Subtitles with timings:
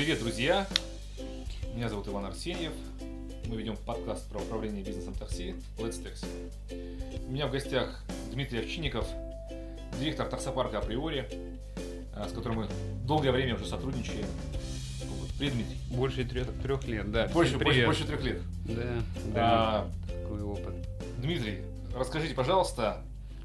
[0.00, 0.66] Привет, друзья!
[1.74, 2.72] Меня зовут Иван Арсеньев.
[3.44, 6.26] Мы ведем подкаст про управление бизнесом такси Let's Taxi.
[7.26, 8.02] У меня в гостях
[8.32, 9.06] Дмитрий Овчинников,
[10.00, 11.28] директор таксопарка Априори,
[12.14, 12.68] а, с которым мы
[13.04, 14.24] долгое время уже сотрудничаем.
[15.38, 15.78] Привет, Дмитрий.
[15.90, 17.28] Больше трех, трех лет, да.
[17.28, 18.40] Больше, больше, больше трех лет.
[18.64, 19.34] Да, да.
[19.36, 19.90] А,
[20.22, 20.76] такой опыт.
[21.18, 21.58] Дмитрий,
[21.94, 23.04] расскажите, пожалуйста,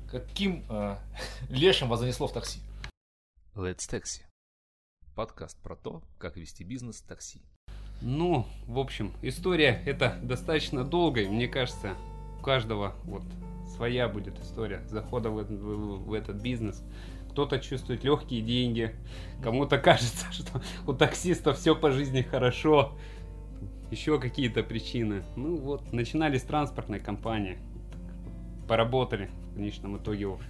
[0.10, 0.96] каким э,
[1.50, 2.62] лешим вас занесло в такси?
[3.56, 4.22] Let's Taxi.
[5.16, 7.40] Подкаст про то, как вести бизнес в такси.
[8.02, 11.30] Ну, в общем, история это достаточно долгая.
[11.30, 11.94] Мне кажется,
[12.38, 13.24] у каждого вот
[13.78, 16.84] своя будет история захода в, в- в этот бизнес.
[17.32, 18.94] Кто-то чувствует легкие деньги,
[19.42, 22.92] кому-то кажется, что у таксиста все по жизни хорошо,
[23.92, 25.24] еще какие-то причины.
[25.38, 27.58] Ну вот, начинали с транспортной компании,
[28.68, 30.50] поработали в конечном итоге, в общем,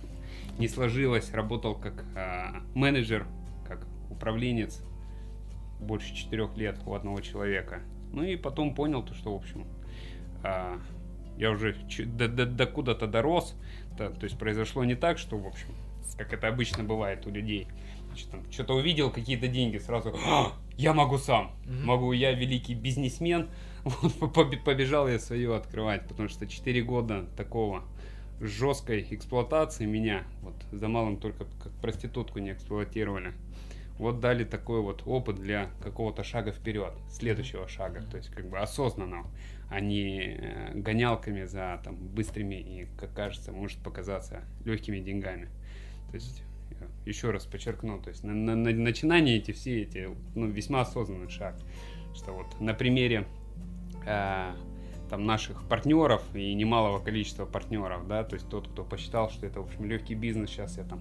[0.58, 3.28] не сложилось, работал как а, менеджер,
[4.10, 4.82] управленец
[5.80, 7.82] больше четырех лет у одного человека.
[8.12, 9.66] Ну и потом понял то, что, в общем,
[10.44, 10.80] а,
[11.38, 11.76] я уже
[12.06, 13.56] до, до- до куда-то дорос.
[13.98, 15.68] Да, то есть произошло не так, что, в общем,
[16.18, 17.68] как это обычно бывает у людей.
[18.50, 21.86] Что-то увидел, какие-то деньги, сразу «А, я могу сам, Мгм.
[21.86, 23.50] могу, я великий бизнесмен.
[23.84, 27.84] Вот, побе- побежал я свое открывать, потому что 4 года такого
[28.42, 33.34] жесткой эксплуатации меня, вот за малым только как проститутку не эксплуатировали.
[33.98, 38.60] Вот дали такой вот опыт для какого-то шага вперед, следующего шага, то есть как бы
[38.60, 39.28] осознанного,
[39.70, 45.48] а не э, гонялками за там быстрыми и, как кажется, может показаться легкими деньгами.
[46.10, 50.10] То есть я еще раз подчеркну, то есть на, на- на- начинания эти все эти,
[50.36, 51.56] ну, весьма осознанный шаг,
[52.14, 53.26] что вот на примере
[54.06, 54.54] э,
[55.10, 59.62] там наших партнеров и немалого количества партнеров, да, то есть тот, кто посчитал, что это,
[59.62, 61.00] в общем, легкий бизнес, сейчас я там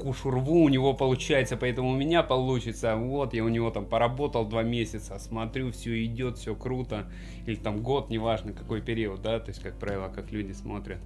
[0.00, 4.46] кушу рву, у него получается, поэтому у меня получится, вот, я у него там поработал
[4.46, 7.10] два месяца, смотрю, все идет, все круто,
[7.46, 11.00] или там год, неважно какой период, да, то есть, как правило, как люди смотрят.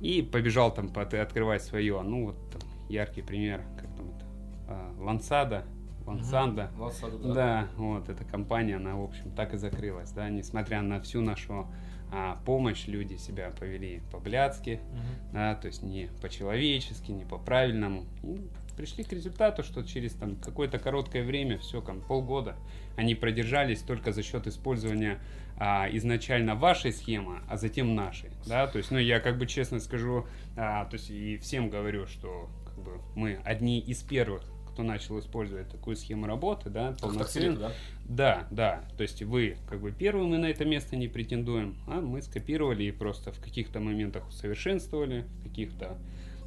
[0.00, 4.26] И побежал там открывать свое, ну, вот там яркий пример, как там это,
[4.68, 5.64] а, Лансада,
[6.06, 7.68] Лансанда, Лассаду, да.
[7.76, 11.66] вот эта компания, она, в общем, так и закрылась, да, несмотря на всю нашу
[12.12, 15.32] а, помощь, люди себя повели по-блядски, Мгм.
[15.32, 18.04] да, то есть не по-человечески, не по-правильному.
[18.22, 18.40] И
[18.76, 22.56] пришли к результату, что через там какое-то короткое время, все, там, полгода,
[22.96, 25.18] они продержались только за счет использования
[25.58, 29.78] а, изначально вашей схемы, а затем нашей, да, то есть, ну, я как бы честно
[29.80, 34.82] скажу, а, то есть и всем говорю, что как бы мы одни из первых, кто
[34.82, 37.58] начал использовать такую схему работы, да, полноценно.
[37.58, 37.72] да?
[38.04, 38.84] Да, да.
[38.96, 42.84] То есть вы как бы первые мы на это место не претендуем, а мы скопировали
[42.84, 45.98] и просто в каких-то моментах усовершенствовали, в каких-то,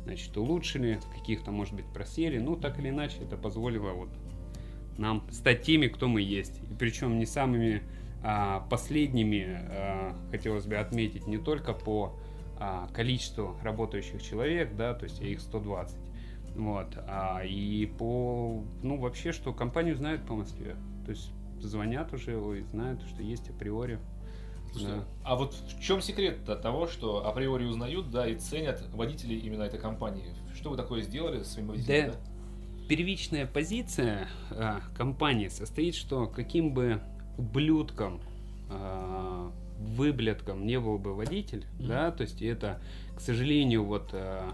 [0.04, 2.40] значит, улучшили, в каких-то, может быть, просели.
[2.40, 4.10] Ну, так или иначе, это позволило вот
[4.98, 6.60] нам стать теми, кто мы есть.
[6.70, 7.84] И причем не самыми
[8.24, 12.16] а, последними, а, хотелось бы отметить, не только по
[12.60, 15.98] а, количеству работающих человек, да, то есть их 120,
[16.56, 20.75] вот, а и по, ну, вообще, что компанию знают по Москве.
[21.06, 24.00] То есть звонят уже и знают, что есть априори.
[24.72, 25.03] Слушайте, Да.
[25.24, 29.80] А вот в чем секрет того, что априори узнают, да, и ценят водителей именно этой
[29.80, 30.25] компании?
[30.56, 32.12] Что вы такое сделали со своими водителями?
[32.12, 32.88] Да.
[32.90, 37.02] Первичная позиция а, компании состоит, что каким бы
[37.38, 38.19] ублюдком,
[38.69, 41.88] а, выблядком не был бы водитель, Мгм.
[41.88, 42.81] да, то есть это,
[43.16, 44.53] к сожалению, вот а,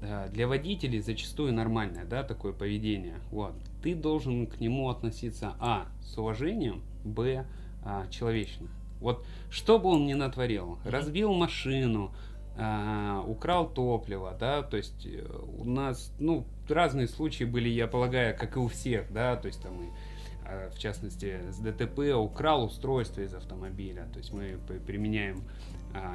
[0.00, 3.16] для водителей зачастую нормальное, да, такое поведение.
[3.30, 3.54] Вот.
[3.82, 7.46] Ты должен к нему относиться, а, с уважением, б,
[7.84, 8.68] а, человечно.
[9.00, 12.12] Вот что бы он ни натворил, разбил машину,
[12.56, 15.24] а, украл топливо, да, то есть э,
[15.58, 19.62] у нас, ну, разные случаи были, я полагаю, как и у всех, да, то есть
[19.62, 19.86] там и
[20.48, 24.08] а, в частности, с ДТП украл устройство из автомобиля.
[24.12, 25.42] То есть мы применяем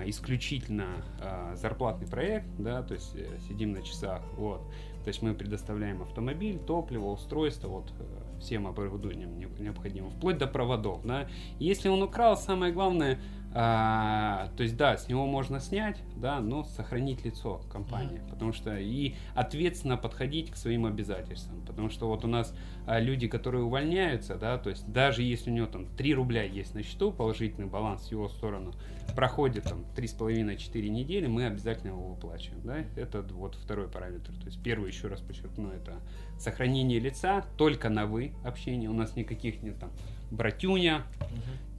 [0.06, 4.62] исключительно а, зарплатный проект, да, то есть э, сидим на часах, вот.
[5.04, 10.48] То есть мы предоставляем автомобиль, топливо, устройство, вот э, всем оборудованием не- необходимым, вплоть до
[10.48, 11.28] проводов, да.
[11.60, 13.20] Если он украл, самое главное,
[13.56, 18.76] а, то есть да, с него можно снять, да, но сохранить лицо компании, потому что
[18.78, 22.56] и ответственно подходить к своим обязательствам, потому что вот у нас
[22.88, 26.74] а, люди, которые увольняются, да, то есть даже если у него там 3 рубля есть
[26.74, 28.74] на счету, положительный баланс в его сторону,
[29.16, 34.64] проходит там 3,5-4 недели, мы обязательно его выплачиваем, да, это вот второй параметр, то есть
[34.64, 36.00] первый, еще раз подчеркну, это
[36.40, 39.92] сохранение лица, только на вы общение, у нас никаких нет там
[40.32, 41.73] братюня, Мгм.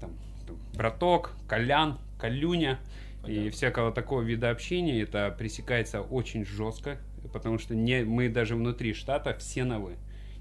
[0.75, 2.79] Браток, колян, колюня
[3.23, 3.50] и Понятно.
[3.50, 5.00] всякого такого вида общения.
[5.00, 6.99] Это пресекается очень жестко,
[7.32, 9.96] потому что не, мы даже внутри штата все на «вы».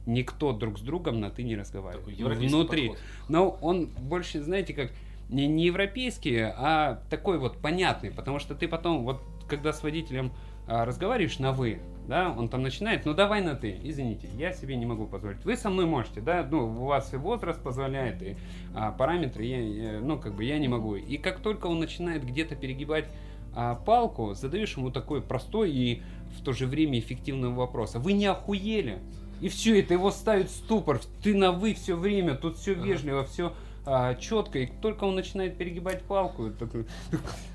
[0.06, 2.18] никто друг с другом на ты не разговаривает.
[2.18, 2.90] Такой Внутри.
[2.90, 3.06] подход.
[3.30, 4.92] Но он больше, знаете, как
[5.30, 10.34] не, не европейский, а такой вот понятный, потому что ты потом, вот когда с водителем
[10.68, 14.76] а, разговариваешь на вы, да, он там начинает, ну давай на ты, извините, я себе
[14.76, 15.44] не могу позволить.
[15.46, 18.36] Вы со мной можете, да, ну у вас и возраст позволяет, и
[18.76, 20.96] а, параметры, я, я- ну как бы я не могу.
[20.96, 23.06] И как только он начинает где-то перегибать
[23.56, 26.02] а, палку, задаешь ему такой простой и
[26.40, 27.96] в то же время эффективный вопрос.
[27.96, 29.00] А вы не охуели?
[29.42, 31.00] И все, это его ставит в ступор.
[31.22, 33.54] Ты на вы все время, тут все вежливо, все
[34.20, 34.60] четко.
[34.60, 36.86] И только он начинает перегибать палку, такой,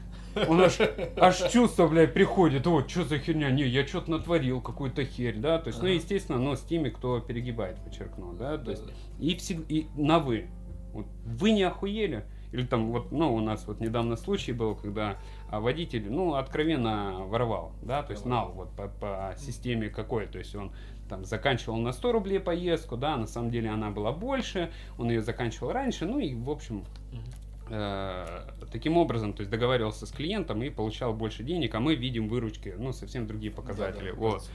[0.48, 0.78] он аж,
[1.16, 5.58] аж чувство, блядь, приходит, вот, что за херня, не, я что-то натворил, какую-то херь, да,
[5.58, 5.94] то есть, ну, Ага.
[5.94, 8.84] естественно, но с теми, кто перегибает, подчеркну, да, то есть,
[9.18, 10.46] и, всег- и на вы.
[10.92, 12.24] Вот, вы не охуели?
[12.50, 15.18] Или там, вот, ну, у нас вот недавно случай был, когда
[15.50, 20.38] а, водитель, ну, откровенно воровал, да, то есть нал вот по, по системе какой, то
[20.38, 20.72] есть он
[21.10, 25.20] там заканчивал на 100 рублей поездку, да, на самом деле она была больше, он ее
[25.20, 26.84] заканчивал раньше, ну и, в общем,
[27.68, 28.26] э,
[28.70, 32.74] таким образом, то есть договаривался с клиентом и получал больше денег, а мы видим выручки,
[32.78, 34.10] ну, совсем другие показатели.
[34.10, 34.50] Да-да, вот.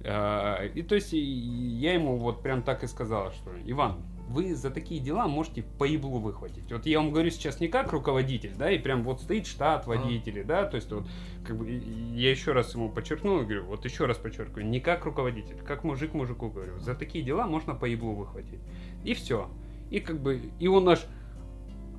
[0.00, 3.96] Э, И то есть я ему вот прям так и сказал, что Иван,
[4.28, 6.70] вы за такие дела можете по еблу выхватить.
[6.72, 10.42] Вот я вам говорю сейчас не как руководитель, да, и прям вот стоит штат водителей,
[10.42, 11.06] да, то есть вот
[11.46, 15.04] как бы я еще раз ему подчеркну, и говорю, вот еще раз подчеркиваю, не как
[15.04, 18.60] руководитель, как мужик мужику говорю, за такие дела можно по еблу выхватить.
[19.04, 19.48] И все.
[19.90, 20.96] И как бы, и он о-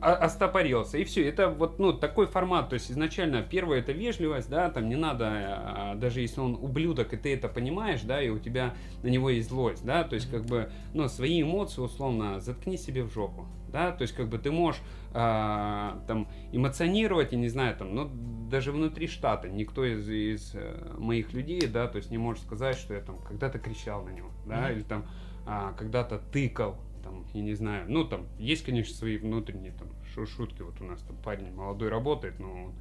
[0.01, 0.97] остопорился.
[0.97, 2.69] И все, это вот, ну, такой формат.
[2.69, 7.13] То есть изначально первое это вежливость, да, там не надо, а, даже если он ублюдок,
[7.13, 10.29] и ты это понимаешь, да, и у тебя на него есть злость, да, то есть
[10.29, 14.37] как бы, ну, свои эмоции условно заткни себе в жопу, да, то есть как бы
[14.37, 14.81] ты можешь
[15.13, 18.09] а, там эмоционировать, я не знаю, там, ну,
[18.49, 22.77] даже внутри штата никто из, из э, моих людей, да, то есть не может сказать,
[22.77, 24.71] что я там когда-то кричал на него, да, Мгм.
[24.73, 25.05] или там
[25.45, 26.77] а, когда-то тыкал,
[27.23, 30.83] там, я не знаю, ну, там, есть, конечно, свои внутренние там шу- шутки, вот у
[30.83, 32.73] нас там парень молодой работает, но он,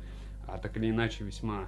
[0.46, 1.66] а, так или иначе весьма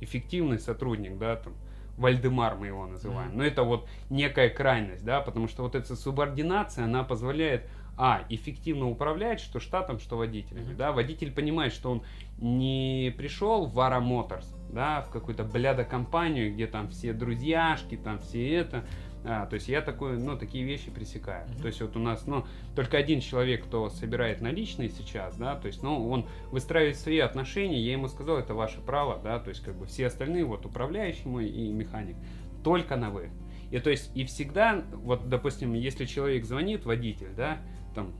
[0.00, 1.54] эффективный сотрудник, да, там,
[1.96, 3.30] Вальдемар мы его называем.
[3.38, 7.68] Но это вот некая крайность, да, потому что вот эта субординация, она позволяет,
[7.98, 12.02] а, эффективно управлять, что штатом, что водителями, да, водитель понимает, что он
[12.36, 18.46] не пришел в Vara Motors, да, в какую-то бляда-компанию, где там все друзьяшки, там все
[18.52, 18.84] это,
[19.26, 21.48] а, то есть я такой, ну, такие вещи пресекаю.
[21.48, 21.58] Мгм.
[21.60, 22.44] То есть вот у нас, ну,
[22.74, 27.80] только один человек, кто собирает наличные сейчас, да, то есть, ну, он выстраивает свои отношения,
[27.80, 31.28] я ему сказал, это ваше право, да, то есть, как бы все остальные, вот, управляющий
[31.28, 32.16] мой и механик,
[32.62, 33.30] только на вы.
[33.70, 37.58] И то есть, и всегда, вот, допустим, если человек звонит, водитель, да,
[37.94, 38.12] там,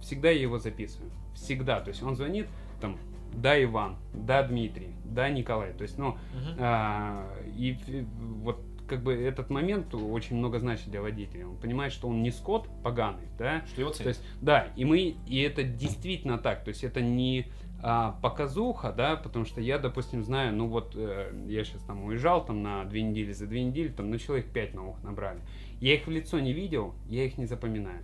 [0.00, 1.10] всегда я его записываю.
[1.34, 1.80] Всегда.
[1.80, 2.48] То есть он звонит,
[2.80, 2.98] там,
[3.32, 5.72] да, Иван, да, Дмитрий, да, Николай.
[5.72, 6.56] То есть, ну, Мгм.
[6.58, 11.46] а, и в- вот как бы этот момент очень много значит для водителя.
[11.46, 15.16] Он понимает, что он не скот поганый, да, Что его то есть, да, и мы,
[15.26, 17.46] и это действительно так, то есть это не
[17.80, 22.44] а, показуха, да, потому что я, допустим, знаю, ну вот э, я сейчас там уезжал
[22.44, 25.40] там на две недели, за две недели там, ну человек пять новых набрали.
[25.80, 28.02] Я их в лицо не видел, я их не запоминаю.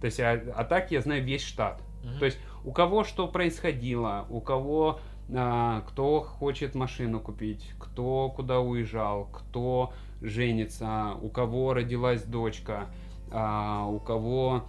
[0.00, 1.80] То есть, а, а так я знаю весь штат.
[2.02, 2.18] Мгм.
[2.18, 5.00] То есть у кого что происходило, у кого
[5.32, 12.86] а, кто хочет машину купить, кто куда уезжал, кто женится, у кого родилась дочка,
[13.30, 14.64] а, у кого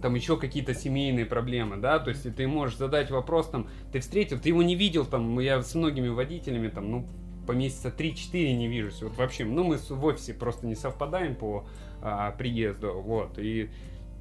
[0.00, 4.38] там еще какие-то семейные проблемы, да, то есть ты можешь задать вопрос, там, ты встретил,
[4.38, 7.06] ты его не видел, там, я с многими водителями, там, ну,
[7.46, 11.66] по месяца 3-4 не вижусь, вот вообще, ну, мы в офисе просто не совпадаем по
[12.00, 13.70] а, приезду, вот, и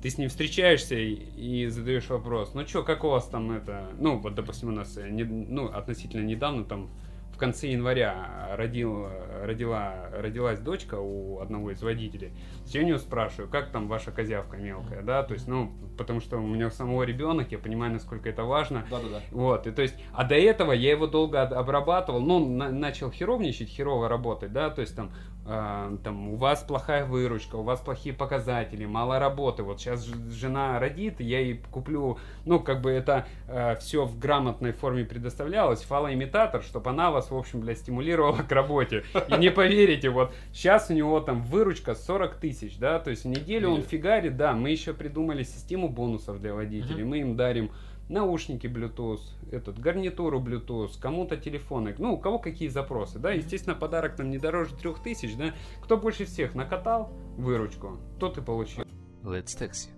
[0.01, 3.87] ты с ним встречаешься и, и задаешь вопрос, ну что, как у вас там это,
[3.99, 6.89] ну, вот, допустим, у нас, э, не- ну, относительно недавно, там,
[7.37, 9.05] в конце января родил,
[9.43, 12.31] родила, родилась дочка у одного из водителей.
[12.65, 16.37] Я у него спрашиваю, как там ваша козявка мелкая, да, то есть, ну, потому что
[16.37, 18.85] у меня самого ребенок, я понимаю, насколько это важно.
[18.89, 19.21] Да-да-да.
[19.29, 23.11] Вот, и то есть, а до этого я его долго об- обрабатывал, ну, на- начал
[23.11, 25.11] херовничать, херово работать, да, то есть там,
[25.47, 31.19] там, у вас плохая выручка, у вас плохие показатели, мало работы, вот сейчас жена родит,
[31.21, 33.25] я ей куплю, ну, как бы это
[33.79, 39.03] все в грамотной форме предоставлялось, фалоимитатор, чтобы она вас, в общем, блядь, стимулировала к работе.
[39.29, 43.27] И не поверите, вот сейчас у него там выручка 40 тысяч, да, то есть в
[43.27, 47.71] неделю он фигарит, да, мы еще придумали систему бонусов для водителей, мы им дарим
[48.09, 49.19] наушники Bluetooth,
[49.51, 54.37] этот, гарнитуру Bluetooth, кому-то телефоны, ну, у кого какие запросы, да, естественно, подарок нам не
[54.37, 58.83] дороже 3000, да, кто больше всех накатал выручку, тот и получил.
[59.23, 59.89] Let's Taxi.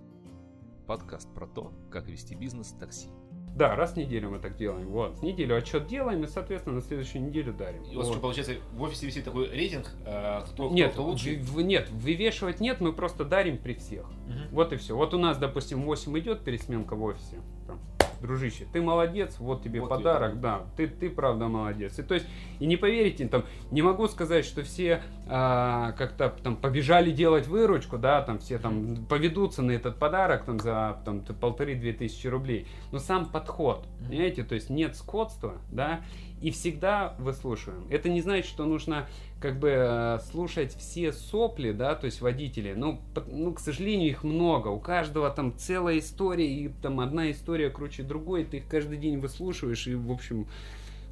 [0.86, 3.08] Подкаст про то, как вести бизнес такси.
[3.54, 4.88] Да, раз в неделю мы так делаем.
[4.88, 5.22] Вот.
[5.22, 7.82] Неделю отчет делаем и, соответственно, на следующую неделю дарим.
[7.82, 8.12] И у вас Вот.
[8.14, 11.36] что, получается, в офисе висит такой рейтинг, э, кто, кто- Нет, кто лучше?
[11.40, 14.06] в- в- нет, вывешивать нет, мы просто дарим при всех.
[14.26, 14.38] Мгм.
[14.52, 14.96] Вот и все.
[14.96, 17.40] Вот у нас, допустим, 8 идет пересменка в офисе.
[17.66, 17.80] Там,
[18.20, 21.98] дружище, ты молодец, вот тебе Вот подарок, тебе да, ты, ты правда молодец.
[21.98, 22.26] И то есть,
[22.58, 27.98] и не поверите, там, не могу сказать, что все а, как-то там побежали делать выручку,
[27.98, 32.66] да, там все там поведутся на этот подарок там за там полторы-две тысячи рублей.
[32.92, 36.00] Но сам подход, понимаете, то есть нет скотства, да,
[36.40, 37.86] и всегда выслушиваем.
[37.90, 39.06] Это не значит, что нужно
[39.40, 42.74] как бы э, слушать все сопли, да, то есть водители.
[42.76, 44.68] Ну, ну, к сожалению, их много.
[44.68, 48.44] У каждого там целая история, и там одна история круче другой.
[48.44, 50.46] Ты их каждый день выслушиваешь, и, в общем,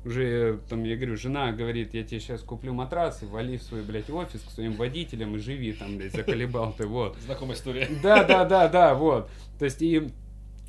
[0.05, 3.83] уже, там, я говорю, жена говорит, я тебе сейчас куплю матрас и вали в свой,
[3.83, 7.17] блядь, офис к своим водителям и живи там, блядь, заколебал ты, вот.
[7.25, 7.89] Знакомая история.
[8.03, 9.31] Да, да, да, да, вот.
[9.59, 10.11] То есть и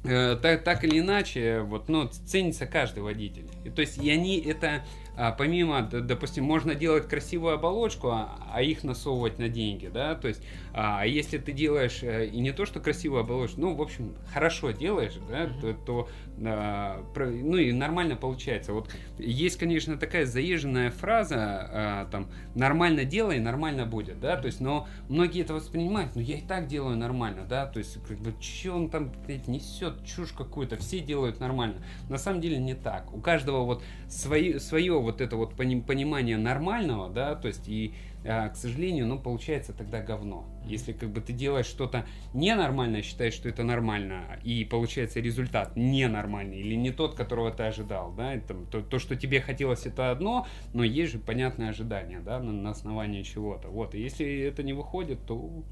[0.04, 3.48] э, так, так или иначе, вот, ну, ценится каждый водитель.
[3.66, 4.84] И, то есть и они это,
[5.20, 10.30] а, помимо, допустим, можно делать красивую оболочку, а, а их насовывать на деньги, да, то
[10.30, 10.42] есть,
[10.74, 14.72] а если ты делаешь э, и не то, что красивую оболочку, ну, в общем, хорошо
[14.72, 15.60] делаешь, да, Мгм.
[15.60, 16.10] то, то,
[16.46, 18.72] а, ну и нормально получается.
[18.72, 24.62] Вот есть, конечно, такая заезженная фраза, а, там, нормально делай, нормально будет, да, то есть,
[24.62, 28.34] но многие это воспринимают, ну я и так делаю нормально, да, то есть, как бы,
[28.40, 29.12] че он там
[29.48, 31.84] несет чушь какую-то, все делают нормально.
[32.08, 33.14] На самом деле не так.
[33.14, 37.94] У каждого вот свои, свое вот это вот пони- понимание нормального, да, то есть, и,
[38.26, 40.46] а, к сожалению, ну, получается тогда говно.
[40.66, 46.60] Если как бы ты делаешь что-то ненормальное, считаешь, что это нормально, и получается результат ненормальный
[46.60, 50.48] или не тот, которого ты ожидал, да, там, то, то, что тебе хотелось, это одно,
[50.74, 53.70] но есть же понятное ожидание, да, на, на основании чего-то.
[53.70, 55.64] Вот, и если это не выходит, то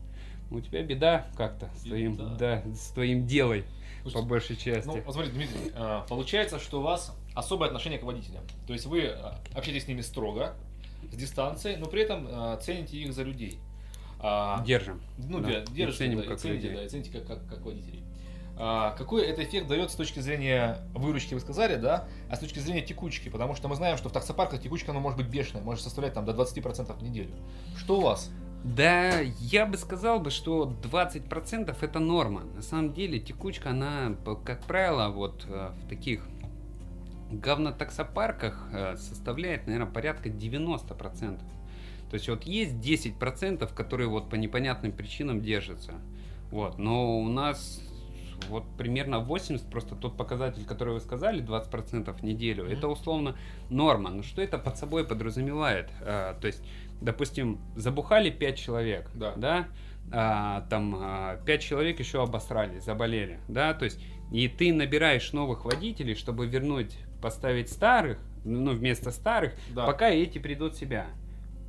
[0.49, 3.65] у тебя беда как-то с твоим, да, с твоим делой,
[4.03, 4.87] по Слушайте, большей части.
[4.87, 8.43] Ну, вот Дмитрий, э, получается, что у вас особое отношение к водителям.
[8.65, 9.15] То есть вы э,
[9.53, 10.55] общаетесь с ними строго,
[11.11, 13.59] с дистанцией, но при этом э, цените их за людей.
[14.19, 14.99] А, Держим.
[15.19, 16.77] ну, да, держите, ценим да, как цените, людей.
[16.77, 18.03] да, и цените как, как, как водителей.
[18.57, 22.57] А, какой это эффект дает с точки зрения выручки, вы сказали, да, а с точки
[22.57, 23.29] зрения текучки?
[23.29, 26.25] Потому что мы знаем, что в таксопарках текучка ну, может быть бешеная, может составлять там
[26.25, 27.35] до 20% в неделю.
[27.77, 28.31] Что у вас?
[28.63, 32.41] Да, я бы сказал бы, что 20% это норма.
[32.55, 36.27] На самом деле текучка, она, как правило, вот э, в таких
[37.31, 41.39] говнотаксопарках э, составляет, наверное, порядка 90%.
[42.09, 45.93] То есть вот есть 10%, которые вот по непонятным причинам держатся.
[46.51, 47.81] Вот, но у нас
[48.49, 52.73] вот примерно 80, просто тот показатель, который вы сказали, 20% в неделю, Мгм.
[52.73, 53.35] это условно
[53.69, 54.09] норма.
[54.11, 55.89] Но что это под собой подразумевает?
[56.01, 56.63] Э, то есть,
[57.01, 59.67] допустим, забухали 5 человек, Да.
[60.09, 60.97] а, там
[61.45, 63.99] 5 человек еще обосрались, заболели, да, то есть,
[64.31, 69.85] и ты набираешь новых водителей, чтобы вернуть, поставить старых, ну, вместо старых, Да.
[69.85, 71.07] пока эти придут в себя.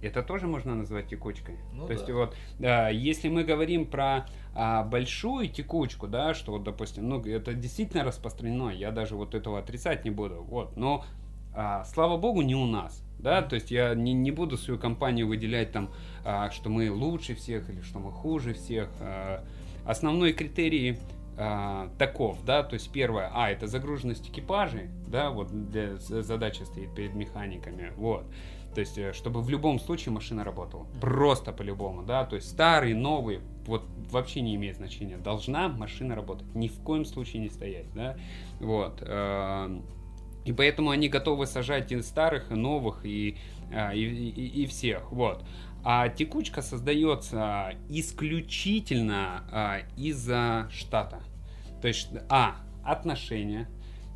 [0.00, 1.56] Это тоже можно назвать текучкой.
[1.74, 2.14] Ну То есть да.
[2.14, 7.52] вот, да, если мы говорим про а, большую текучку, да, что вот, допустим, ну, это
[7.52, 11.04] действительно распространено, я даже вот этого отрицать не буду, вот, но
[11.52, 15.26] а, слава богу, не у нас, да, то есть я не, не буду свою компанию
[15.26, 15.90] выделять там,
[16.24, 18.88] а, что мы лучше всех или что мы хуже всех.
[19.00, 19.42] А,
[19.84, 20.98] основной критерий
[21.40, 26.94] а, таков, да, то есть первое, а, это загруженность экипажей, да, вот для, задача стоит
[26.94, 28.26] перед механиками, вот.
[28.74, 30.86] То есть, э, чтобы в любом случае машина работала.
[31.00, 32.24] Просто по-любому, да.
[32.24, 35.16] То есть старый, новый, вот вообще не имеет значения.
[35.16, 36.54] Должна машина работать.
[36.54, 38.16] Ни в коем случае не стоять, да.
[38.60, 39.02] Вот.
[39.02, 39.84] эм,
[40.44, 43.36] И поэтому они готовы сажать и старых, и новых, и,
[43.72, 45.10] а, и, и- и всех.
[45.12, 45.44] Вот.
[45.84, 51.20] А текучка создается исключительно из-за штата.
[51.80, 53.68] То есть, а, отношения,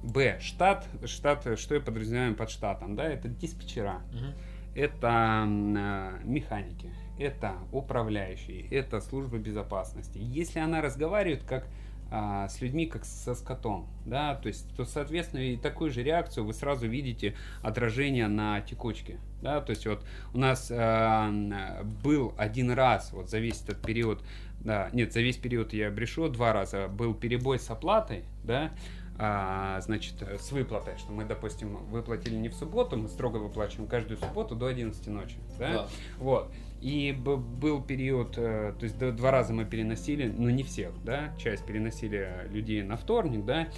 [0.02, 4.32] б, штат, штат, что я подразумеваю под штатом, да, это диспетчера, Мгм.
[4.74, 10.18] это э, механики, это управляющие, это служба безопасности.
[10.18, 11.66] Если она разговаривает как
[12.14, 16.44] а, с людьми, как со скотом, да, то есть, то, соответственно, и такую же реакцию
[16.44, 20.04] вы сразу видите отражение на текучке, да, то есть вот
[20.34, 21.54] у нас м,
[22.02, 24.22] был один раз, вот за весь этот период,
[24.64, 28.72] да, нет, за весь период я брешу, два раза был перебой с оплатой, да,
[29.18, 33.88] а, значит, э, с выплатой, что мы, допустим, выплатили не в субботу, мы строго выплачиваем
[33.88, 35.86] каждую субботу до 11 ночи, да, Да.
[36.18, 36.50] вот.
[36.80, 41.64] И был период, э, то есть два раза мы переносили, но не всех, да, часть
[41.64, 43.68] переносили людей на вторник, да,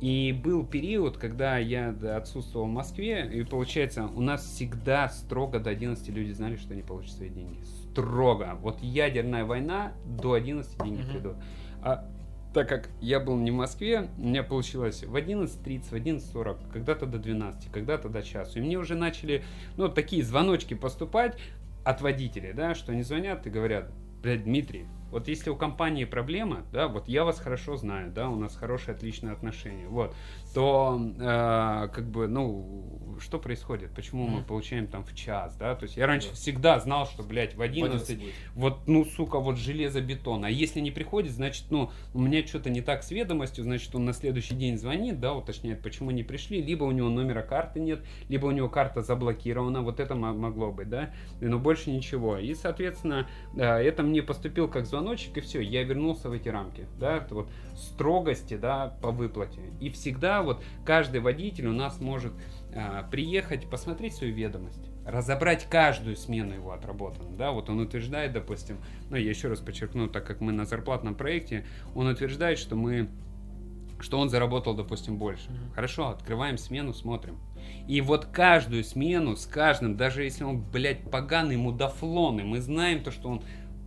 [0.00, 5.70] и был период, когда я отсутствовал в Москве, и получается, у нас всегда строго до
[5.70, 7.58] 11 люди знали, что они получат свои деньги.
[7.96, 8.58] Строго.
[8.60, 11.10] Вот ядерная война, до 11 деньги Мгм.
[11.10, 11.36] придут.
[11.82, 12.04] А
[12.52, 17.06] так как я был не в Москве, у меня получилось в 11.30, в 11.40, когда-то
[17.06, 18.58] до 12, когда-то до часу.
[18.58, 19.42] И мне уже начали,
[19.78, 21.38] ну, такие звоночки поступать
[21.84, 23.90] от водителей, да, что они звонят и говорят,
[24.22, 28.36] блядь, Дмитрий, вот если у компании проблема, да, вот я вас хорошо знаю, да, у
[28.36, 30.14] нас хорошие, отличные отношения, вот,
[30.56, 33.90] то э, как бы, ну, что происходит?
[33.94, 35.74] Почему мы получаем там в час, да?
[35.74, 36.34] То есть я раньше Да.
[36.34, 38.34] всегда знал, что, блядь, в В 11 11 будет.
[38.54, 40.46] вот, ну, сука, вот железобетон.
[40.46, 44.06] А если не приходит, значит, ну, у меня что-то не так с ведомостью, значит, он
[44.06, 48.00] на следующий день звонит, да, уточняет, почему не пришли, либо у него номера карты нет,
[48.30, 51.10] либо у него карта заблокирована, вот это мо- могло быть, да,
[51.42, 52.38] но больше ничего.
[52.38, 56.86] И, соответственно, да, это мне поступил как звоночек, и все, я вернулся в эти рамки,
[56.98, 59.60] да, это вот строгости, да, по выплате.
[59.80, 62.32] И всегда вот каждый водитель у нас может
[62.74, 68.78] а, приехать, посмотреть свою ведомость, разобрать каждую смену его отработанную, да, вот он утверждает, допустим,
[69.10, 73.08] ну, я еще раз подчеркну, так как мы на зарплатном проекте, он утверждает, что мы
[73.98, 75.50] что он заработал, допустим, больше.
[75.50, 75.70] Мгм.
[75.72, 77.38] Хорошо, открываем смену, смотрим.
[77.88, 83.02] И вот каждую смену с каждым, даже если он, блядь, поганый мудафлон, и мы знаем
[83.02, 83.42] то, что он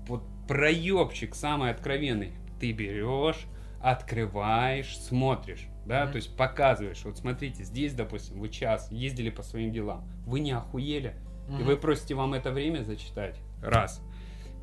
[0.07, 3.45] вот проебчик самый откровенный, ты берешь,
[3.81, 6.11] открываешь, смотришь, да, Мгм.
[6.11, 10.51] то есть показываешь, вот смотрите, здесь, допустим, вы час ездили по своим делам, вы не
[10.51, 11.15] охуели,
[11.47, 11.65] и Мгм.
[11.65, 14.01] вы просите вам это время зачитать, раз,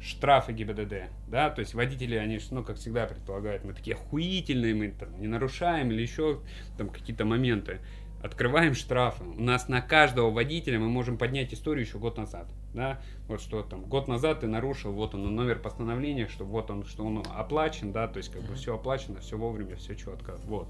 [0.00, 4.88] штрафы ГИБДД, да, то есть водители, они, ну, как всегда предполагают, мы такие охуительные, мы
[4.88, 6.40] там не нарушаем или еще
[6.76, 7.80] там какие-то моменты,
[8.22, 9.24] открываем штрафы.
[9.24, 13.62] У нас на каждого водителя мы можем поднять историю еще год назад, да, вот что
[13.62, 17.92] там, год назад ты нарушил, вот он номер постановления, что вот он, что он оплачен,
[17.92, 20.68] да, то есть как бы все оплачено, все вовремя, все четко, вот.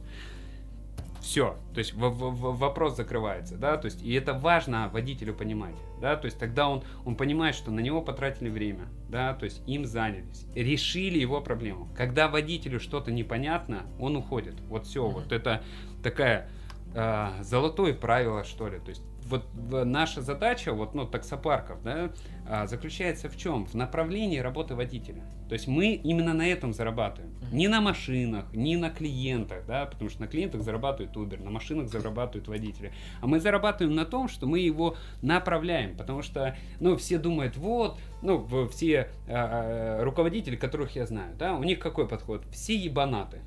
[1.22, 5.74] Все, то есть в- в- вопрос закрывается, да, то есть и это важно водителю понимать,
[6.00, 9.60] да, то есть тогда он, он понимает, что на него потратили время, да, то есть
[9.66, 11.88] им занялись, решили его проблему.
[11.96, 15.14] Когда водителю что-то непонятно, он уходит, вот все, Мгм.
[15.14, 15.64] вот это
[16.02, 16.48] такая
[16.96, 22.10] э, золотое правило, что ли, то есть вот наша задача, вот, ну, таксопарков, да,
[22.48, 23.66] а, заключается в чем?
[23.66, 25.22] В направлении работы водителя.
[25.48, 27.34] То есть мы именно на этом зарабатываем.
[27.52, 31.88] Не на машинах, не на клиентах, да, потому что на клиентах зарабатывает Uber, на машинах
[31.88, 32.92] зарабатывают водители.
[33.20, 37.98] А мы зарабатываем на том, что мы его направляем, потому что, ну, все думают, вот,
[38.22, 42.44] ну, все а, руководители, которых я знаю, да, у них какой подход?
[42.50, 43.40] Все ебанаты.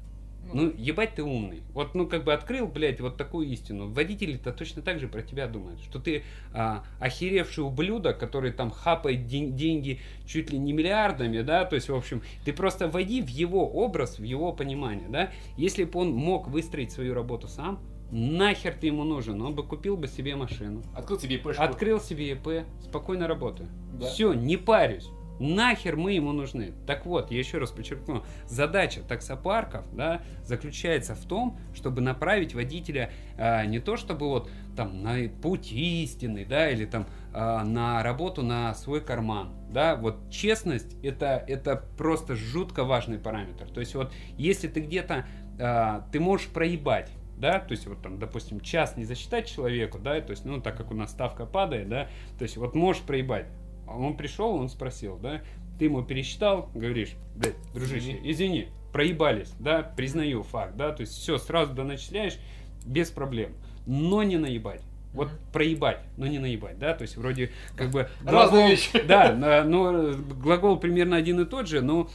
[0.52, 1.62] Ну, ебать ты умный.
[1.74, 3.88] Вот, ну, как бы открыл, блядь, вот такую истину.
[3.92, 6.24] Водители-то точно так же про тебя думают, что ты
[6.54, 11.90] а, охеревший ублюдок, который там хапает ден- деньги чуть ли не миллиардами, да, то есть,
[11.90, 15.30] в общем, ты просто войди в его образ, в его понимание, да.
[15.56, 17.80] Если бы он мог выстроить свою работу сам,
[18.12, 19.40] нахер ты ему нужен?
[19.44, 21.62] Он бы купил бы себе машину, Открыл тебе ИПшку.
[21.62, 23.70] открыл себе ИП, спокойно работаю.
[23.94, 24.08] Да.
[24.08, 25.10] Все, не парюсь.
[25.40, 26.74] Нахер мы ему нужны.
[26.86, 33.12] Так вот, я еще раз подчеркну, задача таксопарков, да, заключается в том, чтобы направить водителя
[33.38, 38.44] а, не то чтобы вот там на путь истины, да, или там а, на работу
[38.44, 43.70] на свой карман, да, вот честность это это просто жутко важный параметр.
[43.70, 45.26] То есть вот если ты где-то
[45.60, 50.20] а, ты можешь проебать, да, то есть вот там, допустим, час не засчитать человеку, да,
[50.22, 53.48] то есть, ну, так как у нас ставка падает, да, то есть вот можешь проебать.
[53.90, 55.42] А Он пришел, он спросил, да,
[55.78, 58.68] ты ему пересчитал, говоришь, блядь, дружище, Извини.
[58.94, 62.38] проебались, да, признаю факт, да, то есть все, сразу доначисляешь,
[62.86, 63.54] без проблем,
[63.86, 64.82] но не наебать.
[65.14, 65.38] Вот Мгм.
[65.54, 69.04] проебать, но не наебать, да, то есть вроде как бы Разные глагол- вещи.
[69.08, 72.08] Да, но глагол примерно один и тот же, но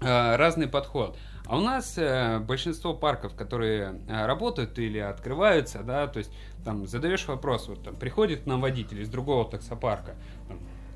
[0.00, 1.18] э, разный подход.
[1.46, 6.30] А у нас э, большинство парков, которые э, работают или открываются, да, то есть
[6.64, 10.14] там задаешь вопрос, вот там приходит к нам водитель из другого таксопарка,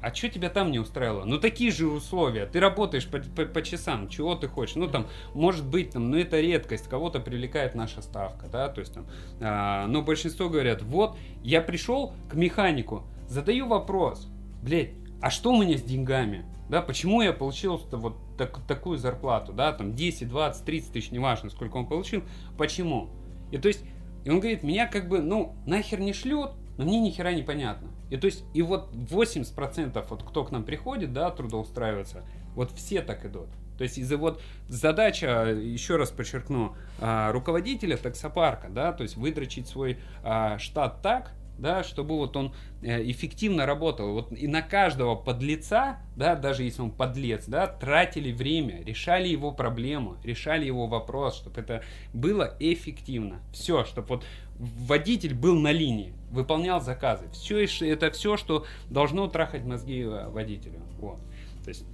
[0.02, 1.24] а что тебя там не устраивало?
[1.24, 4.76] Ну такие же условия, ты работаешь по, по- по часам, чего ты хочешь?
[4.76, 8.94] Ну там, может быть, там, ну это редкость, кого-то привлекает наша ставка, да, то есть
[8.94, 9.06] там,
[9.40, 14.28] а, но большинство говорят, вот, я пришел к механику, задаю вопрос,
[14.62, 16.44] блядь, а что у меня с деньгами?
[16.68, 21.48] Да, почему я получил вот так- такую зарплату, да, там 10, 20, 30 тысяч, неважно,
[21.50, 22.22] сколько он получил,
[22.58, 23.08] почему?
[23.52, 23.84] И то есть,
[24.24, 27.42] и он говорит, меня как бы, ну, нахер не шлет, но мне ни хера не
[27.42, 27.88] понятно.
[28.10, 33.02] И то есть, и вот 80% вот кто к нам приходит, да, трудоустраиваться, вот все
[33.02, 33.48] так идут.
[33.76, 39.68] То есть из-за вот задача, еще раз подчеркну, а, руководителя таксопарка, да, то есть выдрочить
[39.68, 44.12] свой а, штат так, да, чтобы вот он э, эффективно работал.
[44.12, 49.52] Вот и на каждого подлеца, да, даже если он подлец, да, тратили время, решали его
[49.52, 53.40] проблему, решали его вопрос, чтобы это было эффективно.
[53.52, 54.24] Все, чтобы вот
[54.58, 57.28] водитель был на линии, выполнял заказы.
[57.32, 60.80] Все это все, что должно трахать мозги э, водителю.
[60.98, 61.18] Вот.
[61.64, 61.84] То есть,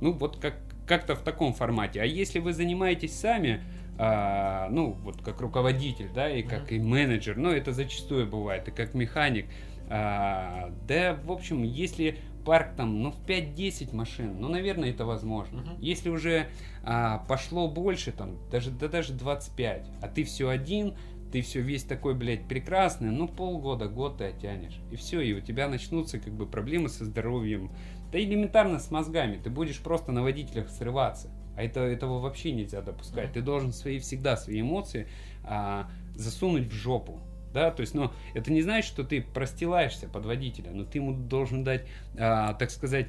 [0.00, 0.54] ну вот как
[0.86, 2.00] как-то в таком формате.
[2.00, 3.62] А если вы занимаетесь сами,
[3.98, 6.74] а, ну, вот как руководитель, да, и как Мгм.
[6.74, 9.46] и менеджер, ну, это зачастую бывает, и как механик,
[9.88, 15.62] а, да, в общем, если парк там, ну, в 5-10 машин, ну, наверное, это возможно.
[15.62, 15.76] Мгм.
[15.80, 16.48] Если уже
[16.82, 20.94] а, пошло больше, там, даже, да даже 25, а ты все один,
[21.30, 24.78] ты все весь такой, блядь, прекрасный, ну, полгода, год ты оттянешь.
[24.90, 27.70] И все, и у тебя начнутся, как бы, проблемы со здоровьем,
[28.10, 31.30] да элементарно с мозгами, ты будешь просто на водителях срываться.
[31.56, 33.26] А это, этого вообще нельзя допускать.
[33.26, 33.34] Мгм.
[33.34, 35.06] Ты должен свои, всегда свои эмоции
[35.44, 37.20] а, засунуть в жопу.
[37.52, 41.12] Да, то есть, ну, это не значит, что ты простилаешься под водителя, но ты ему
[41.12, 41.86] должен дать,
[42.18, 43.08] а, так сказать,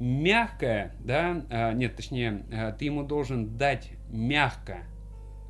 [0.00, 4.78] мягкое, да, а, нет, точнее, а, ты ему должен дать мягко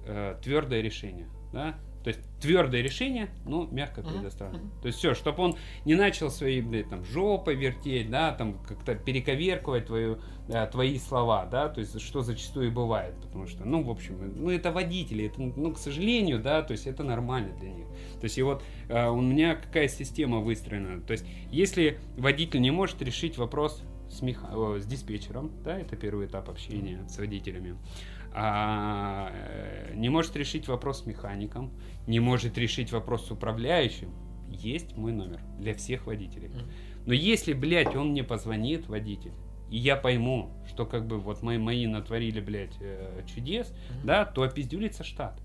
[0.06, 4.62] э, твердое решение, да, то есть твердое решение, но мягко предоставлено.
[4.62, 4.80] мгм.
[4.80, 8.94] То есть все, чтобы он не начал свои, блядь, там, жопой вертеть, да, там, как-то
[8.94, 13.90] перековерковать твою, э, твои слова, да, то есть что зачастую бывает, потому что, ну, в
[13.90, 17.86] общем, ну, это водители, это, ну, к сожалению, да, то есть это нормально для них.
[18.20, 22.70] То есть и вот э, у меня какая система выстроена, то есть если водитель не
[22.70, 27.76] может решить вопрос с, меха- с диспетчером, да, это первый этап общения с водителями,
[28.38, 31.72] а, э, не может решить вопрос с механиком,
[32.06, 34.12] не может решить вопрос с управляющим,
[34.50, 36.50] есть мой номер для всех водителей.
[37.06, 39.32] Но если, блядь, он мне позвонит, водитель,
[39.70, 44.06] и я пойму, что как бы вот мои, мои натворили, блядь, э, чудес, Мгм.
[44.06, 45.40] да, то опиздюлится штат.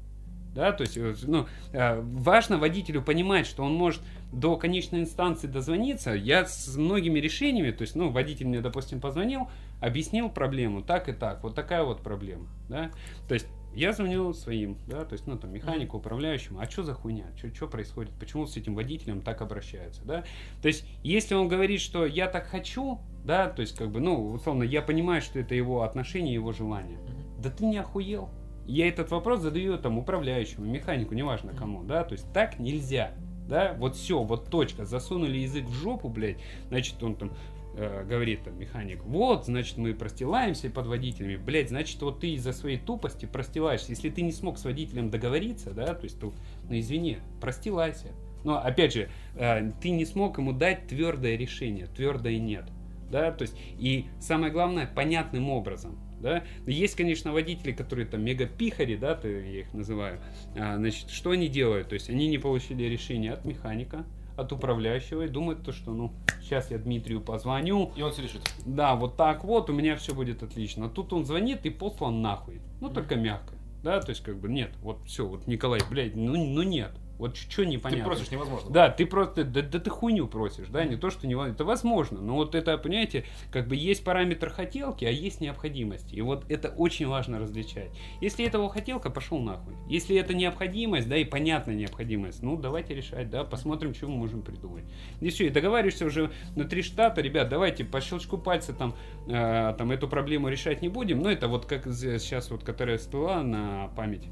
[0.54, 4.02] Да, то есть, э, ну, важно водителю понимать, что он может
[4.34, 6.12] до конечной инстанции дозвониться.
[6.12, 9.48] Я с многими решениями, то есть, ну, водитель мне, допустим, позвонил,
[9.82, 12.92] объяснил проблему, так и так, вот такая вот проблема, да.
[13.28, 16.94] То есть, я звоню своим, да, то есть, ну, там, механику, управляющему, а что за
[16.94, 20.24] хуйня, что происходит, почему с этим водителем так обращаются, да.
[20.62, 24.28] То есть, если он говорит, что я так хочу, да, то есть, как бы, ну,
[24.28, 27.00] условно, я понимаю, что это его отношение, его желание,
[27.40, 28.30] да ты не охуел.
[28.68, 33.12] Я этот вопрос задаю там управляющему, механику, неважно кому, да, то есть так нельзя,
[33.50, 36.38] да, вот все, вот точка, засунули язык в жопу, блядь,
[36.70, 37.32] значит, он там
[37.76, 42.54] э, говорит там механик, вот, значит, мы простилаемся под водителями, блядь, значит, вот ты из-за
[42.54, 46.34] своей тупости простилаешься, если ты не смог с водителем договориться, да, то есть, то,
[46.70, 48.08] ну, извини, простилайся.
[48.44, 52.66] Но, опять же, э, ты не смог ему дать твердое решение, твердое нет,
[53.12, 56.44] да, то есть, и самое главное, понятным образом, да.
[56.66, 60.22] Есть, конечно, водители, которые там мегапихари, да, то я их называю.
[60.56, 61.90] А, значит, что они делают?
[61.90, 64.06] То есть они не получили решение от механика,
[64.36, 68.42] от управляющего и думают то, что, ну, сейчас я Дмитрию позвоню, И он все решит.
[68.66, 70.90] да, вот так вот, у меня все будет отлично.
[70.90, 72.62] Тут он звонит и послан нахуй.
[72.80, 73.54] Ну, только мягко.
[73.84, 76.92] Да, то есть, как бы, нет, вот все, вот Николай, блядь, ну, ну нет.
[77.22, 78.04] Вот что Ты непонятно.
[78.04, 78.72] просишь невозможно.
[78.72, 82.20] Да, ты просто, да, да ты хуйню просишь, да, не то, что не это возможно,
[82.20, 86.70] но вот это, понимаете, как бы есть параметр хотелки, а есть необходимость, и вот это
[86.70, 87.92] очень важно различать.
[88.22, 89.76] Если это его хотелка, пошел нахуй.
[89.88, 94.42] Если это необходимость, да, и понятная необходимость, ну, давайте решать, да, посмотрим, что мы можем
[94.42, 94.86] придумать.
[95.20, 98.96] И все, и договариваешься уже внутри штата, ребят, давайте по щелчку пальца там,
[99.28, 103.44] э, там эту проблему решать не будем, но это вот как сейчас вот, которая всплыла
[103.44, 104.28] на память,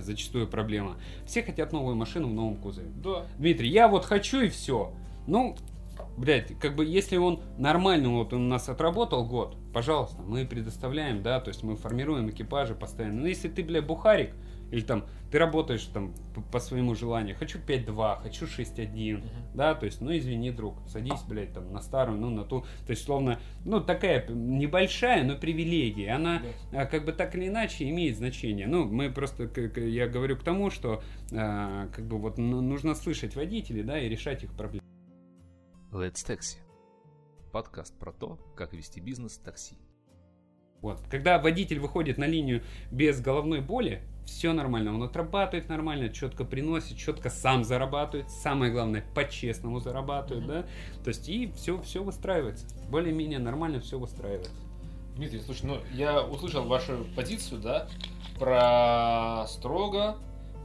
[0.00, 0.96] зачастую проблема.
[1.26, 2.90] Все хотят новую машину в новом кузове.
[3.02, 3.26] Да.
[3.38, 4.92] Дмитрий, я вот хочу и все.
[5.26, 5.56] Ну,
[6.16, 11.22] блядь, как бы если он нормально вот он у нас отработал год, пожалуйста, мы предоставляем,
[11.22, 13.22] да, то есть мы формируем экипажи постоянно.
[13.22, 14.34] Но если ты, блядь, бухарик,
[14.70, 19.26] или там ты работаешь там по, по своему желанию, хочу 5.2, хочу 6.1, Мгм.
[19.54, 22.90] да, то есть, ну извини, друг, садись, блядь, там на старую, ну на ту, то
[22.90, 28.16] есть, словно, ну такая небольшая, но привилегия, она а, как бы так или иначе имеет
[28.16, 28.66] значение.
[28.66, 31.02] Ну, мы просто, как я говорю к тому, что
[31.32, 34.84] а, как бы вот ну, нужно слышать водителей, да, и решать их проблемы.
[35.92, 36.58] Let's Taxi.
[37.52, 39.76] Подкаст про то, как вести бизнес в такси.
[40.82, 41.00] Вот.
[41.10, 44.94] Когда водитель выходит на линию без головной боли, все нормально.
[44.94, 48.30] Он отрабатывает нормально, четко приносит, четко сам зарабатывает.
[48.30, 50.52] Самое главное, по-честному зарабатывает, Мгм.
[50.52, 50.62] да.
[51.02, 52.66] То есть и все, все выстраивается.
[52.88, 54.52] Более-менее нормально все выстраивается.
[55.16, 57.88] Дмитрий, слушай, ну я услышал вашу позицию, да,
[58.38, 60.16] про строго,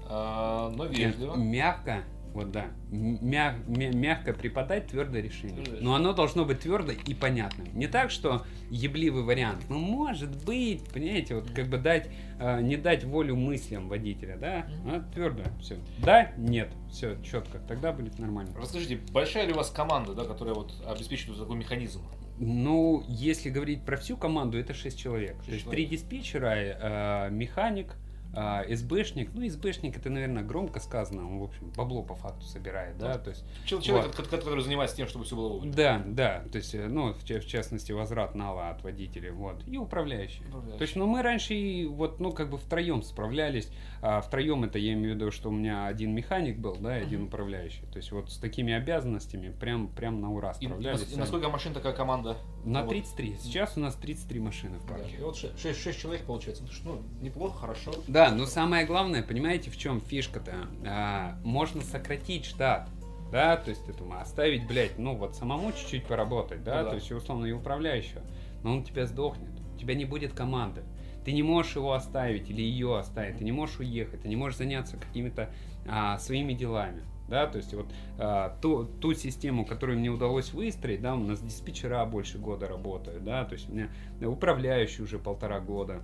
[0.07, 1.35] а, но вежливо.
[1.35, 2.03] Мягко,
[2.35, 5.63] вот да, м- мя- мя- мягко преподать твердое решение.
[5.81, 7.67] Но оно должно быть твердо и понятным.
[7.73, 9.63] Не так, что ебливый вариант.
[9.69, 14.67] Ну, может быть, понимаете, вот как бы дать, э, не дать волю мыслям водителя, да?
[14.85, 15.77] А, твердо, все.
[15.99, 17.59] Да, нет, все, четко.
[17.59, 18.51] Тогда будет нормально.
[18.57, 22.01] Расскажите, большая ли у вас команда, да, которая вот обеспечивает такой механизм?
[22.37, 25.35] Ну, если говорить про всю команду, это 6 человек.
[25.37, 25.87] Шесть То есть человек.
[25.89, 27.95] три диспетчера, э, механик,
[28.35, 32.97] а, СБшник, ну, СБшник это, наверное, громко сказано, он, в общем, бабло по факту собирает,
[32.97, 33.43] да, то есть...
[33.65, 34.27] Чел- Человек, Вот.
[34.27, 35.73] который, занимается тем, чтобы все было вовремя.
[35.73, 39.77] Да, да, то есть, э, ну, в, в частности, возврат нала от водителей, вот, и
[39.77, 40.41] управляющий.
[40.47, 40.77] Управляющий.
[40.77, 43.69] То есть, ну, мы раньше и вот, ну, как бы втроем справлялись,
[44.01, 47.01] а втроем это я имею в виду, что у меня один механик был, да, и
[47.03, 47.27] один Мгм.
[47.27, 47.83] управляющий.
[47.91, 51.01] То есть, вот с такими обязанностями прям, прям на ура И, справлялись.
[51.01, 51.19] и сами.
[51.21, 52.37] насколько машин такая команда?
[52.63, 52.89] На Вот.
[52.89, 53.37] 33.
[53.41, 54.93] Сейчас у нас 33 машины в Да.
[54.95, 55.15] парке.
[55.17, 56.63] И вот 6, человек получается.
[56.83, 57.93] Ну, Ну, неплохо, хорошо.
[58.07, 60.53] Да, но самое главное, понимаете, в чем фишка-то?
[60.85, 62.89] А, можно сократить штат.
[63.31, 66.89] Да, то есть это оставить, блядь, ну вот самому чуть-чуть поработать, да, Ну да.
[66.91, 68.21] то есть условно и управляющего,
[68.63, 70.83] но он у тебя сдохнет, у тебя не будет команды,
[71.25, 74.59] ты не можешь его оставить или ее оставить, ты не можешь уехать, ты не можешь
[74.59, 75.49] заняться какими-то
[75.89, 77.87] а, своими делами, да, то есть вот
[78.19, 83.23] а, ту, ту систему, которую мне удалось выстроить, да, у нас диспетчера больше года работают,
[83.23, 83.89] да, то есть у меня
[84.21, 86.03] управляющий уже полтора года,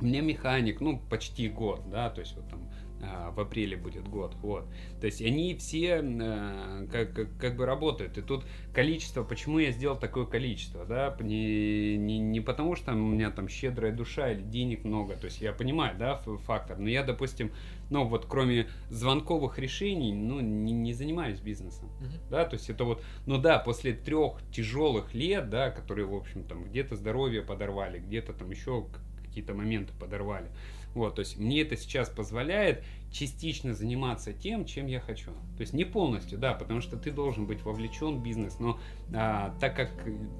[0.00, 2.68] у меня механик, ну, почти год, да, то есть вот там
[3.00, 4.64] а, в апреле будет год, вот.
[5.00, 8.18] То есть они все э, как, как, как бы работают.
[8.18, 12.96] И тут количество, почему я сделал такое количество, да, не, не, не потому что у
[12.96, 17.04] меня там щедрая душа или денег много, то есть я понимаю, да, фактор, но я,
[17.04, 17.52] допустим,
[17.90, 21.90] ну вот кроме звонковых решений, ну, не, не занимаюсь бизнесом,
[22.30, 26.42] да, то есть это вот, ну да, после трех тяжелых лет, да, которые, в общем,
[26.42, 28.86] там где-то здоровье подорвали, где-то там еще
[29.28, 30.48] какие-то моменты подорвали,
[30.94, 35.30] вот, то есть мне это сейчас позволяет частично заниматься тем, чем я хочу.
[35.56, 38.78] То есть не полностью, да, потому что ты должен быть вовлечен в бизнес, но
[39.14, 39.90] а, так как,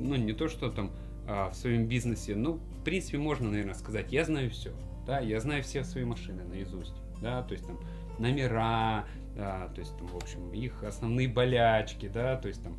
[0.01, 0.91] ну, не то, что там
[1.27, 4.73] а, в своем бизнесе, ну, в принципе, можно, наверное, сказать, я знаю все,
[5.07, 7.79] да, я знаю все свои машины наизусть, да, то есть там
[8.19, 12.79] номера, да, то есть там, в общем, их основные болячки, да, то есть там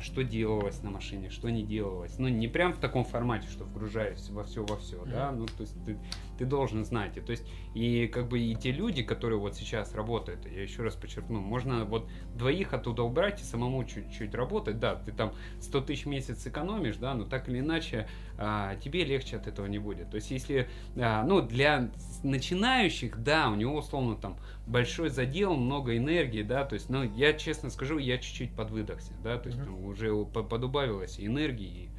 [0.00, 2.18] что делалось на машине, что не делалось.
[2.18, 5.60] Ну, не прям в таком формате, что вгружаюсь во все, во все, да, ну, то
[5.62, 5.98] есть ты,
[6.40, 7.18] ты должен знать.
[7.18, 10.82] И, то есть, и как бы и те люди, которые вот сейчас работают, я еще
[10.82, 15.82] раз подчеркну, можно вот двоих оттуда убрать и самому чуть-чуть работать, да, ты там 100
[15.82, 19.78] тысяч в месяц экономишь, да, но так или иначе а, тебе легче от этого не
[19.78, 20.08] будет.
[20.10, 21.90] То есть, если, а, ну, для
[22.22, 27.34] начинающих, да, у него условно там большой задел, много энергии, да, то есть, ну, я
[27.34, 29.66] честно скажу, я чуть-чуть подвыдохся, да, то есть Мгм.
[29.66, 31.90] там уже по- подубавилось энергии,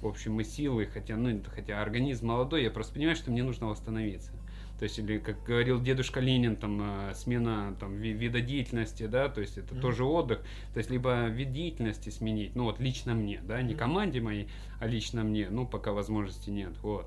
[0.00, 3.66] в общем, и силы, хотя, ну, хотя организм молодой, я просто понимаю, что мне нужно
[3.66, 4.32] восстановиться.
[4.78, 6.80] То есть, или, как говорил дедушка Ленин, там,
[7.10, 9.82] э, смена там, ви- вида деятельности, да, то есть это Мгм.
[9.82, 10.38] тоже отдых.
[10.72, 14.86] То есть, либо вид деятельности сменить, ну, вот лично мне, да, не команде моей, а
[14.86, 17.06] лично мне, ну, пока возможности нет, вот.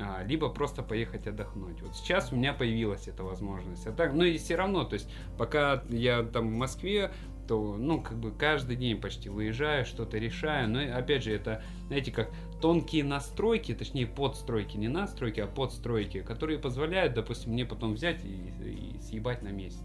[0.00, 1.80] А, либо просто поехать отдохнуть.
[1.82, 3.86] Вот сейчас у меня появилась эта возможность.
[3.86, 7.12] А так, ну и все равно, то есть, пока я там в Москве,
[7.46, 10.68] то, ну, как бы каждый день почти выезжаю, что-то решаю.
[10.68, 16.58] Но, опять же, это, знаете, как тонкие настройки, точнее, подстройки, не настройки, а подстройки, которые
[16.58, 19.82] позволяют, допустим, мне потом взять и, и съебать на месяц.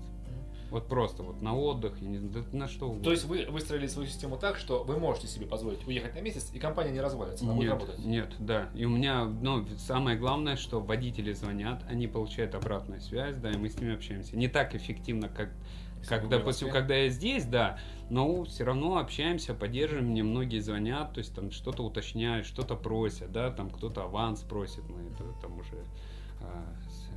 [0.70, 3.04] Вот просто вот на отдых, я не знаю, на что угодно.
[3.06, 6.52] То есть вы выстроили свою систему так, что вы можете себе позволить уехать на месяц,
[6.54, 8.00] и компания не развалится, она будет Нет, работать.
[8.00, 8.70] нет, да.
[8.76, 13.58] И у меня, ну, самое главное, что водители звонят, они получают обратную связь, да, и
[13.58, 14.36] мы с ними общаемся.
[14.36, 15.52] Не так эффективно, как,
[16.08, 21.20] как допустим, когда я здесь, да, но все равно общаемся, поддерживаем, мне многие звонят, то
[21.20, 25.84] есть там что-то уточняют, что-то просят, да, там кто-то аванс просит, мы это там уже
[26.42, 26.66] а,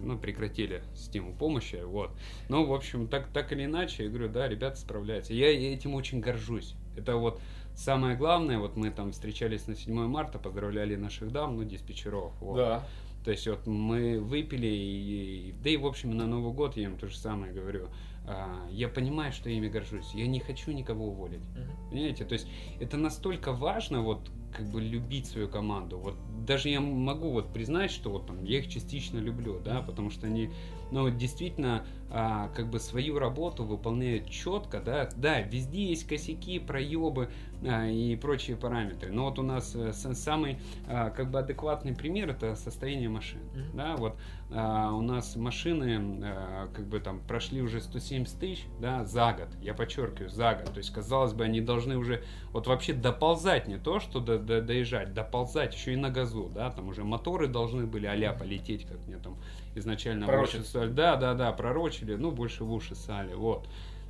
[0.00, 2.10] ну, прекратили систему помощи, вот.
[2.48, 5.34] Но, в общем, так, так или иначе, я говорю, да, ребята справляются.
[5.34, 6.74] Я этим очень горжусь.
[6.96, 7.40] Это вот
[7.76, 12.32] самое главное, вот мы там встречались на 7 марта, поздравляли наших дам, ну, диспетчеров.
[12.40, 12.56] Вот.
[12.56, 12.84] Да.
[13.24, 16.96] То есть вот мы выпили, и, да и в общем на Новый год я им
[16.96, 17.88] то же самое говорю.
[18.30, 20.14] А, я понимаю, что я ими горжусь.
[20.14, 21.40] Я не хочу никого уволить.
[21.40, 21.90] Мгм.
[21.90, 22.24] Понимаете?
[22.24, 22.46] То есть
[22.78, 25.98] это настолько важно, вот как бы любить свою команду.
[25.98, 26.16] Вот
[26.46, 30.26] даже я могу вот признать, что вот там я их частично люблю, да, потому что
[30.26, 30.50] они,
[30.90, 37.28] ну, действительно, а, как бы свою работу выполняют четко, да, да, везде есть косяки, проебы
[37.64, 39.12] а, и прочие параметры.
[39.12, 43.76] Но вот у нас с- самый, а, как бы адекватный пример это состояние машин, Мгм.
[43.76, 44.16] да, вот
[44.52, 49.48] а, у нас машины, а, как бы там прошли уже 170 тысяч, да, за год,
[49.62, 50.72] я подчеркиваю, за год.
[50.72, 54.60] То есть, казалось бы, они должны уже вот вообще доползать, не то, что до, до-
[54.60, 58.98] доезжать, доползать еще и на газу, да, там уже моторы должны были а полететь, как
[59.06, 59.36] мне там
[59.76, 60.26] изначально
[60.64, 60.90] ссали.
[60.90, 61.52] Да, да, да,
[62.00, 63.68] пророчили, ну, больше в уши сали, вот.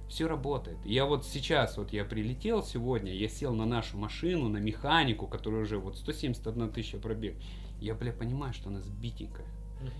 [0.08, 0.78] Все работает.
[0.84, 5.62] Я вот сейчас, вот я прилетел сегодня, я сел на нашу машину, на механику, которая
[5.62, 7.36] уже вот 171 тысяча пробег.
[7.80, 9.46] Я, бля, понимаю, что она сбитенькая.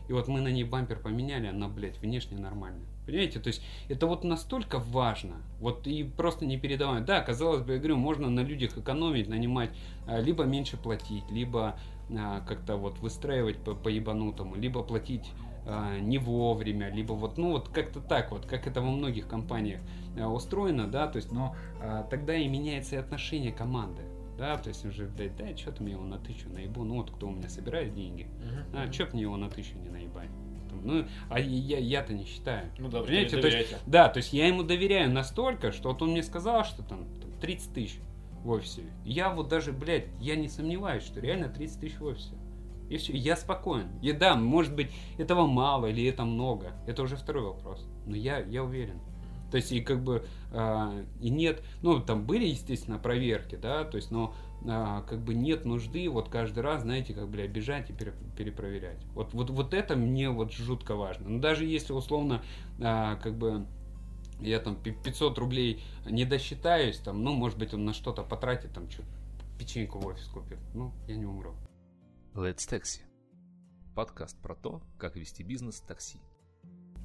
[0.09, 2.87] И вот мы на ней бампер поменяли, она, блядь, внешне нормальная.
[3.07, 3.39] Понимаете?
[3.39, 5.37] То есть это вот настолько важно.
[5.61, 7.05] Вот и просто не передавать.
[7.05, 9.71] Да, казалось бы, я говорю, можно на людях экономить, нанимать,
[10.07, 11.79] а, либо меньше платить, либо
[12.11, 15.31] а, как-то вот выстраивать по, по ебанутому, либо платить
[16.01, 19.81] не вовремя, либо вот, ну вот как-то так вот, как это во многих компаниях
[20.19, 24.03] а, устроено, да, то есть, но а, тогда и меняется и отношение команды.
[24.39, 27.11] Да, то есть уже, блядь, да, что ты мне его на тысячу наебу, ну вот
[27.11, 28.27] кто у меня собирает деньги,
[28.73, 28.77] Мгм.
[28.77, 30.31] а, что мне его на тысячу не наебать?
[30.71, 32.71] Там, Ну, а я, я-то не считаю.
[32.79, 36.13] Ну да, Понимаете, то есть, да, то есть я ему доверяю настолько, что вот он
[36.13, 38.01] мне сказал, что там, там 30 тысяч
[38.43, 38.83] в офисе.
[39.05, 42.35] Я вот даже, блядь, я не сомневаюсь, что реально 30 тысяч в офисе.
[42.91, 43.89] И все, я спокоен.
[44.03, 46.73] И да, может быть, этого мало или это много.
[46.87, 47.87] Это уже второй вопрос.
[48.05, 49.01] Но я, я уверен.
[49.51, 53.97] То есть, и как бы, а, и нет, ну, там были, естественно, проверки, да, то
[53.97, 54.35] есть, но
[54.67, 59.03] а, как бы нет нужды вот каждый раз, знаете, как, бля, бежать и пере- перепроверять.
[59.15, 61.29] Вот, вот, вот это мне вот жутко важно.
[61.29, 62.43] Ну, даже если, условно,
[62.81, 63.67] а, как бы,
[64.41, 68.73] я там пи- 500 рублей не досчитаюсь, там, ну, может быть, он на что-то потратит,
[68.73, 69.03] там, что
[69.59, 70.59] печеньку в офис купит.
[70.75, 71.55] Ну, я не умру.
[72.35, 73.01] Let's Taxi.
[73.95, 76.21] Подкаст про то, как вести бизнес такси.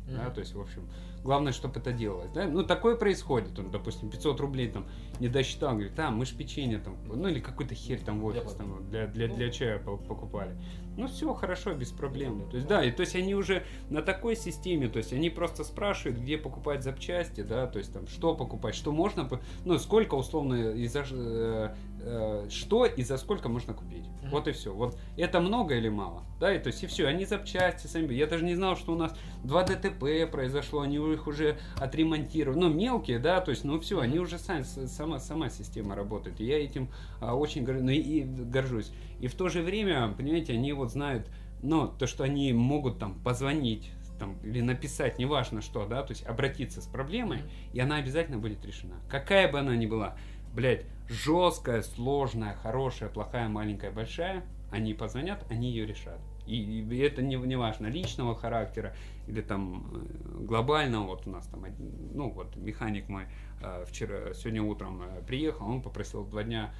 [0.08, 0.34] Да, Мгм.
[0.34, 0.88] то есть, в общем,
[1.26, 2.30] главное, чтобы это делалось.
[2.34, 2.46] Да?
[2.48, 3.58] Ну, такое происходит.
[3.60, 4.86] Он, допустим, 500 рублей там
[5.20, 8.26] не досчитал, он говорит, а, мы ж печенье там, ну, или какой-то херь там в
[8.26, 9.36] офис там, для, для, Ну.
[9.36, 10.56] для чая по- покупали.
[10.98, 12.48] Ну, все хорошо, без проблем.
[12.50, 15.66] То есть, да, и то есть они уже на такой системе, то есть они просто
[15.66, 19.28] спрашивают, где покупать запчасти, да, то есть там, что покупать, что можно,
[19.66, 24.06] ну, сколько условно, и за, э, э, что и за сколько можно купить.
[24.32, 24.74] Вот и все.
[24.74, 26.24] Вот это много или мало?
[26.40, 28.14] Да, и то есть и все, они запчасти сами.
[28.14, 32.60] Я даже не знал, что у нас два ДТП произошло, они их уже отремонтировали.
[32.60, 36.40] Ну, мелкие, да, то есть, ну все, они уже сами, сама, сама система работает.
[36.40, 38.92] И я этим а, очень гор- ну, и горжусь.
[39.20, 41.28] И в то же время, понимаете, они вот знают,
[41.62, 46.26] ну, то, что они могут там позвонить там, или написать, неважно что, да, то есть
[46.26, 47.40] обратиться с проблемой,
[47.74, 48.96] и она обязательно будет решена.
[49.10, 50.16] Какая бы она ни была,
[50.54, 56.20] блядь, жесткая, сложная, хорошая, плохая, маленькая, большая, они позвонят, они ее решат.
[56.48, 58.94] И, и это не, не важно, личного характера
[59.28, 61.06] или там э, глобального.
[61.06, 61.66] Вот у нас там,
[62.14, 63.26] ну вот механик мой
[63.62, 66.74] э, вчера, сегодня утром э, приехал, он попросил два дня,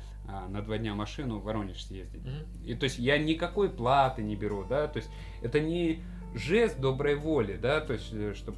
[0.50, 2.24] на два дня машину в Воронеж съездить.
[2.24, 2.66] Мгм.
[2.66, 6.02] И то есть я никакой платы не беру, да, то есть это не
[6.34, 8.58] жест доброй воли, да, то есть, чтобы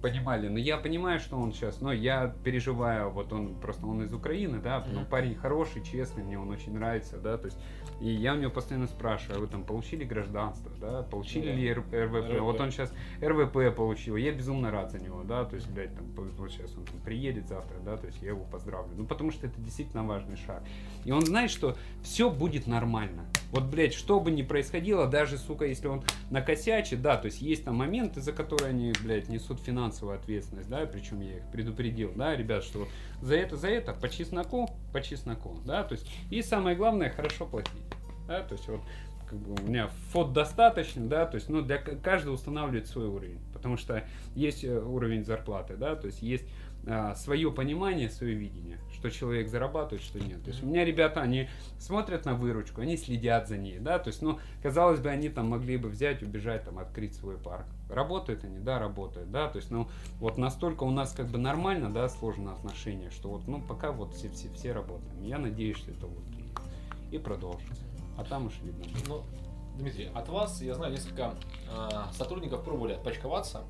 [0.00, 4.12] понимали, но я понимаю, что он сейчас, но я переживаю, вот он просто, он из
[4.14, 5.10] Украины, да, но Мгм.
[5.10, 7.58] парень хороший, честный, мне он очень нравится, да, то есть,
[8.00, 11.52] и я у него постоянно спрашиваю, а вы там получили гражданство, да, получили да.
[11.52, 12.40] ли РВП.
[12.40, 16.06] вот он сейчас РВП получил, я безумно рад за него, да, то есть, блядь, там,
[16.16, 19.46] вот сейчас он там приедет завтра, да, то есть я его поздравлю, ну, потому что
[19.46, 20.62] это действительно важный шаг,
[21.04, 23.26] и он знает, что все будет нормально.
[23.50, 27.64] Вот, блядь, что бы ни происходило, даже, сука, если он накосячит, да, то есть есть
[27.64, 32.36] там моменты, за которые они, блядь, несут финансовую ответственность, да, причем я их предупредил, да,
[32.36, 32.86] ребят, что
[33.22, 37.46] за это, за это, по чесноку, по чесноку, да, то есть, и самое главное, хорошо
[37.46, 37.72] платить,
[38.26, 38.80] да, то есть вот,
[39.28, 43.40] как бы у меня фот достаточно, да, то есть, ну, для каждого устанавливает свой уровень,
[43.52, 44.04] потому что
[44.34, 46.44] есть э, уровень зарплаты, да, то есть есть
[47.16, 50.42] свое понимание, свое видение, что человек зарабатывает, что нет.
[50.42, 54.08] То есть у меня ребята, они смотрят на выручку, они следят за ней, да, то
[54.08, 57.66] есть, ну, казалось бы, они там могли бы взять, убежать, там, открыть свой парк.
[57.88, 61.90] Работают они, да, работают, да, то есть, ну, вот настолько у нас как бы нормально,
[61.90, 65.22] да, сложно отношения, что вот, ну, пока вот все, все, все работаем.
[65.22, 66.24] Я надеюсь, что это вот
[67.10, 67.84] и, и продолжится.
[68.18, 68.84] А там уж видно.
[69.08, 69.22] Ну,
[69.78, 71.36] Дмитрий, от вас, я знаю, несколько
[71.72, 73.64] а, сотрудников пробовали отпочковаться.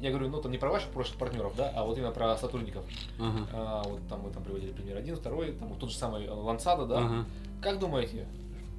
[0.00, 2.84] Я говорю, ну, там не про ваших прошлых партнеров, да, а вот именно про сотрудников.
[3.18, 3.46] Ага.
[3.52, 6.30] А, вот там вы там приводили пример один, второй, там вот тот же самый э,
[6.30, 6.98] Лансада, да.
[6.98, 7.24] Ага.
[7.60, 8.26] Как думаете,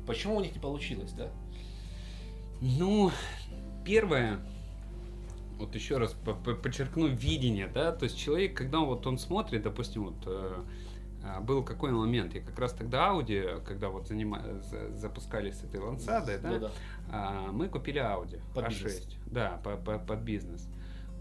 [0.08, 1.30] почему у них не получилось, да?
[2.60, 3.12] Ну,
[3.86, 4.40] первое,
[5.60, 9.62] вот еще раз по- по- подчеркну видение, да, то есть человек, когда вот он смотрит,
[9.62, 10.64] допустим, вот э,
[11.24, 15.64] а, был какой момент, я как раз тогда Audi, когда вот занима- за- запускали с
[15.64, 16.72] этой лансадой, да, Ну да.
[17.12, 19.08] а, мы купили Audi Под A6, бизнес.
[19.28, 20.68] да, по- по- под бизнес,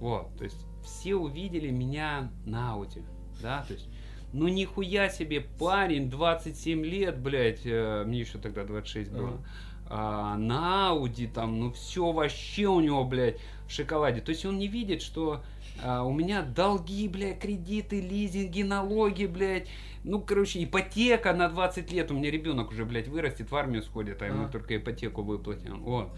[0.01, 3.05] вот, то есть все увидели меня на Audi,
[3.41, 3.89] да, то есть
[4.33, 9.45] ну нихуя себе, парень, 27 лет, блядь, э, мне еще тогда 26 было.
[9.93, 14.21] А, на Ауди там, ну все вообще у него, блядь, в шоколаде.
[14.21, 15.43] То есть он не видит, что
[15.83, 19.69] а, у меня долги, блядь, кредиты, лизинги, налоги, блядь.
[20.05, 22.11] Ну, короче, ипотека на 20 лет.
[22.13, 24.53] У меня ребенок уже, блядь, вырастет, в армию сходит, а ему Ага.
[24.53, 25.83] только ипотеку выплатим.
[25.83, 26.11] Вот.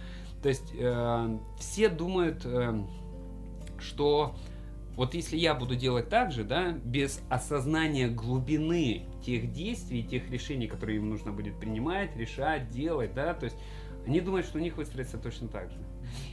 [0.43, 2.85] То есть э, все думают, э,
[3.83, 4.35] что
[4.97, 10.67] вот если я буду делать так же, да, без осознания глубины тех действий, тех решений,
[10.67, 13.57] которые им нужно будет принимать, решать, делать, да, то есть
[14.07, 15.79] они думают, что у них выстроится точно так же.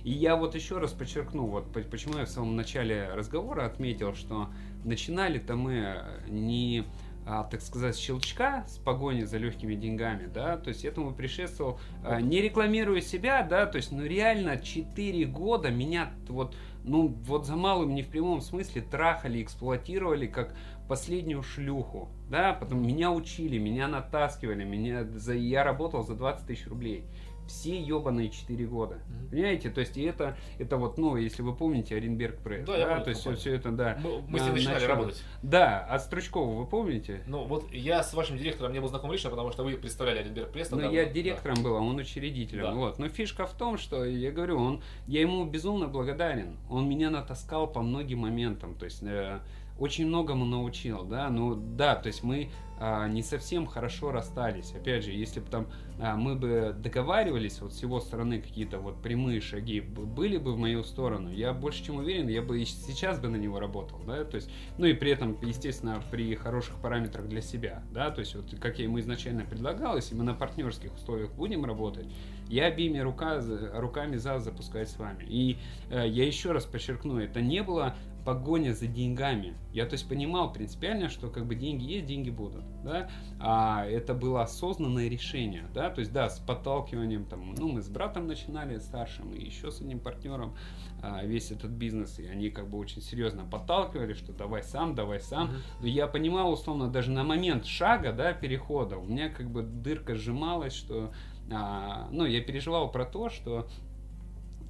[0.03, 4.15] И я вот еще раз подчеркну, вот по- почему я в самом начале разговора отметил,
[4.15, 4.49] что
[4.83, 6.85] начинали-то мы не
[7.25, 12.19] а, так сказать, щелчка с погони за легкими деньгами, да, то есть этому предшествовал, а,
[12.19, 17.55] не рекламируя себя, да, то есть, ну реально 4 года меня вот, ну вот за
[17.55, 20.55] малым не в прямом смысле трахали, эксплуатировали как
[20.87, 26.67] последнюю шлюху, да, потом меня учили, меня натаскивали, меня за, я работал за 20 тысяч
[26.67, 27.03] рублей
[27.49, 28.99] все ебаные 4 года.
[29.07, 29.29] Мгм.
[29.31, 29.69] Понимаете?
[29.69, 33.03] То есть и это, это вот, ну, если вы помните Оренберг пресс, Да, я помню
[33.03, 33.59] то есть все, компанию.
[33.59, 33.99] это, да.
[34.01, 34.89] Мы, мы с ним А, начинали начало.
[34.95, 35.23] работать.
[35.43, 37.23] Да, от Стручкова вы помните?
[37.27, 40.51] Ну, вот я с вашим директором не был знаком лично, потому что вы представляли Оренберг
[40.51, 40.71] Пресс.
[40.71, 41.11] Ну, я да.
[41.11, 42.63] директором был, а он учредителем.
[42.63, 42.73] Да.
[42.73, 42.99] Вот.
[42.99, 46.57] Но фишка в том, что я говорю, он, я ему безумно благодарен.
[46.69, 48.75] Он меня натаскал по многим моментам.
[48.75, 49.39] То есть э,
[49.79, 51.29] очень многому научил, да.
[51.29, 52.49] Ну да, то есть мы
[52.79, 54.73] а, не совсем хорошо расстались.
[54.73, 55.67] Опять же, если бы там
[55.99, 60.57] а, мы бы договаривались, вот с его стороны какие-то вот прямые шаги были бы в
[60.57, 64.23] мою сторону, я больше чем уверен, я бы и сейчас бы на него работал, да,
[64.23, 68.33] то есть, ну и при этом, естественно, при хороших параметрах для себя, да, то есть
[68.35, 72.07] вот как я ему изначально предлагал, если мы на партнерских условиях будем работать,
[72.47, 73.41] я обеими рука,
[73.73, 75.23] руками за запускать с вами.
[75.27, 75.57] И
[75.91, 77.95] э, я еще раз подчеркну, это не было
[78.25, 79.55] погоня за деньгами.
[79.71, 83.09] Я то есть понимал принципиально, что как бы деньги есть, деньги будут, да,
[83.39, 87.89] а это было осознанное решение, да, то есть да, с подталкиванием там, ну мы с
[87.89, 90.55] братом начинали старшим и еще с одним партнером
[91.01, 95.19] а, весь этот бизнес, и они как бы очень серьезно подталкивали, что давай сам, давай
[95.19, 95.51] сам,
[95.81, 100.15] но я понимал условно даже на момент шага, да, перехода, у меня как бы дырка
[100.15, 101.11] сжималась, что,
[101.51, 103.67] а, ну я переживал про то, что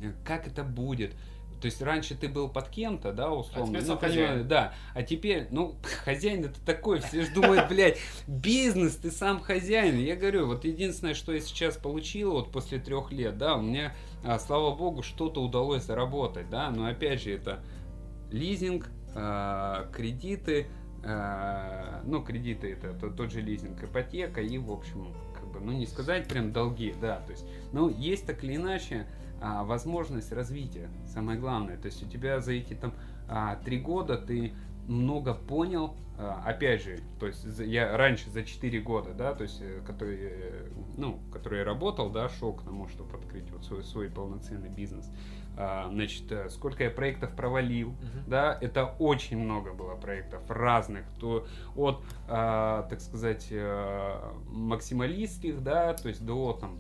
[0.02, 1.16] э, как это будет.
[1.60, 3.80] То есть раньше ты был под кем-то, да, условно.
[3.80, 4.48] теперь ну, хозяин.
[4.48, 4.74] Да.
[4.94, 7.98] А теперь, ну, хозяин это такой, все же думают, блядь,
[8.28, 9.98] бизнес, ты сам хозяин.
[9.98, 13.94] Я говорю, вот единственное, что я сейчас получил вот после трех лет, да, у меня,
[14.24, 17.64] а, слава богу, что-то удалось заработать, да, но опять же это
[18.32, 20.68] лизинг, а, кредиты,
[21.04, 25.72] а, ну, кредиты это то- тот же лизинг, ипотека и, в общем, как бы, ну,
[25.72, 29.08] не сказать прям долги, да, то есть, ну, есть так или иначе
[29.42, 32.94] а, возможность развития, самое главное, то есть у тебя за эти там
[33.28, 34.54] а, три года ты
[34.88, 39.62] много понял, а, опять же, то есть я раньше за 4 года, да, то есть,
[39.62, 43.84] э, который, э, ну, который я работал, да, шел к тому, чтобы открыть вот свой,
[43.84, 45.10] свой полноценный бизнес.
[45.58, 48.24] А, Значит, э, сколько я проектов провалил, Мгм.
[48.28, 53.54] да, это очень много было проектов разных, то от, так сказать,
[54.48, 56.80] максималистских, да, то есть до там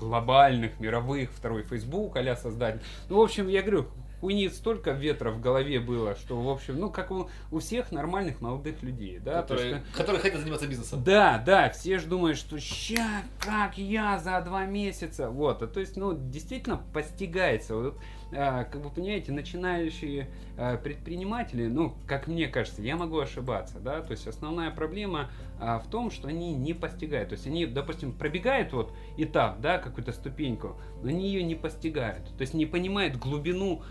[0.00, 2.80] глобальных, мировых, второй Facebook, а создатель.
[3.08, 3.86] Ну, в общем, я говорю,
[4.20, 8.40] хуйни столько ветра в голове было, что, в общем, ну, как у, у всех нормальных
[8.40, 11.04] молодых людей, да, то есть, которые, которые хотят заниматься бизнесом.
[11.04, 15.80] да, да, все же думают, что ща, как я за два месяца, вот, а то
[15.80, 17.98] есть, ну, действительно постигается, вот,
[18.30, 24.10] как вы понимаете, начинающие а, предприниматели, ну, как мне кажется, я могу ошибаться, да, то
[24.10, 28.72] есть основная проблема а, в том, что они не постигают, то есть они, допустим, пробегают
[28.72, 33.82] вот этап, да, какую-то ступеньку, но они ее не постигают, то есть не понимают глубину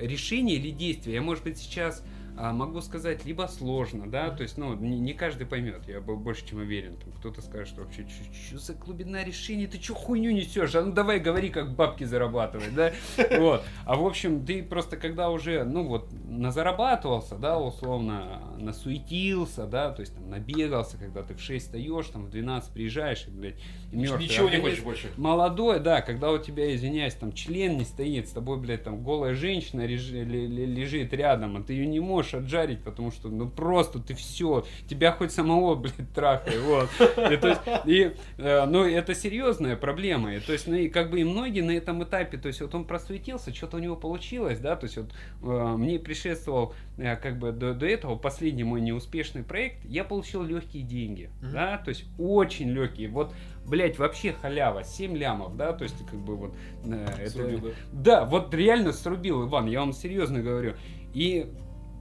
[0.00, 1.14] решения или действия.
[1.14, 2.02] Я, может быть, сейчас
[2.36, 6.16] а, могу сказать, либо сложно, да, то есть, ну, не, не каждый поймет, я был
[6.16, 6.96] больше чем уверен.
[6.96, 8.06] Там кто-то скажет, что вообще,
[8.48, 12.74] что за глубина решения, ты что хуйню несешь, а ну давай говори, как бабки зарабатывать,
[12.74, 12.92] да,
[13.38, 13.62] вот.
[13.84, 20.00] А в общем, ты просто когда уже, ну вот, назарабатывался, да, условно, насуетился, да, то
[20.00, 23.60] есть там набегался, когда ты в 6 встаешь, там в 12 приезжаешь, и, блядь,
[23.94, 25.08] и мёртвый Ничего не хочешь больше.
[25.16, 29.34] Молодой, да, когда у тебя, извиняюсь, там член не стоит, с тобой, блядь, там голая
[29.34, 34.64] женщина лежит рядом, а ты ее не можешь отжарить, потому что, ну просто ты все,
[34.88, 36.88] тебя хоть самого, блядь, трахай, вот.
[37.00, 41.10] И, то есть, и, э, ну, это серьезная проблема, и, то есть, ну, и как
[41.10, 44.58] бы и многие на этом этапе, то есть, вот он просветился, что-то у него получилось,
[44.58, 48.80] да, то есть, вот э, мне предшествовал, э, как бы, до, до этого последний мой
[48.80, 51.52] неуспешный проект, я получил легкие деньги, Мгм.
[51.52, 53.32] да, то есть, очень легкие, вот,
[53.66, 56.54] блять, вообще халява, 7 лямов, да, то есть, как бы, вот,
[56.84, 57.68] э, это- да?
[57.92, 60.74] да, вот реально срубил, Иван, я вам серьезно говорю.
[61.12, 61.52] И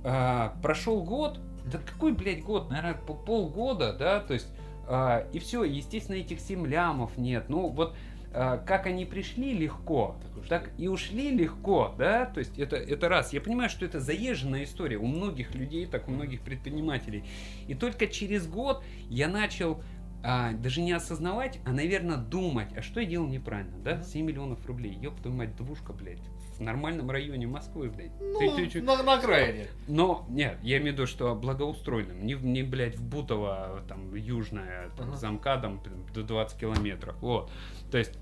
[0.05, 1.39] а, прошел год,
[1.71, 4.47] да какой, блядь, год, наверное, по- полгода, да, то есть,
[4.87, 7.45] а, и все, естественно, этих 7 лямов нет.
[7.47, 7.95] Ну, вот
[8.35, 13.07] а, как они пришли легко, Так так и ушли легко, да, то есть это, это
[13.07, 13.31] раз.
[13.31, 17.23] Я понимаю, что это заезженная история у многих людей, так у многих предпринимателей.
[17.67, 19.81] И только через год я начал
[20.23, 24.03] а, даже не осознавать, а, наверное, думать, а что я делал неправильно, да, Мгм.
[24.03, 26.21] 7 миллионов рублей, ёб твою мать, двушка, блядь,
[26.57, 28.11] в нормальном районе Москвы, блядь.
[28.21, 29.67] Ну, Ты- ты чё- на, на окраине.
[29.87, 34.89] но, нет, я имею в виду, что благоустроенным, не, не блядь, в Бутово, там, южное,
[34.97, 35.17] там, Ага.
[35.17, 37.51] за МКАДом прям до 20 километров, вот.
[37.91, 38.17] То есть,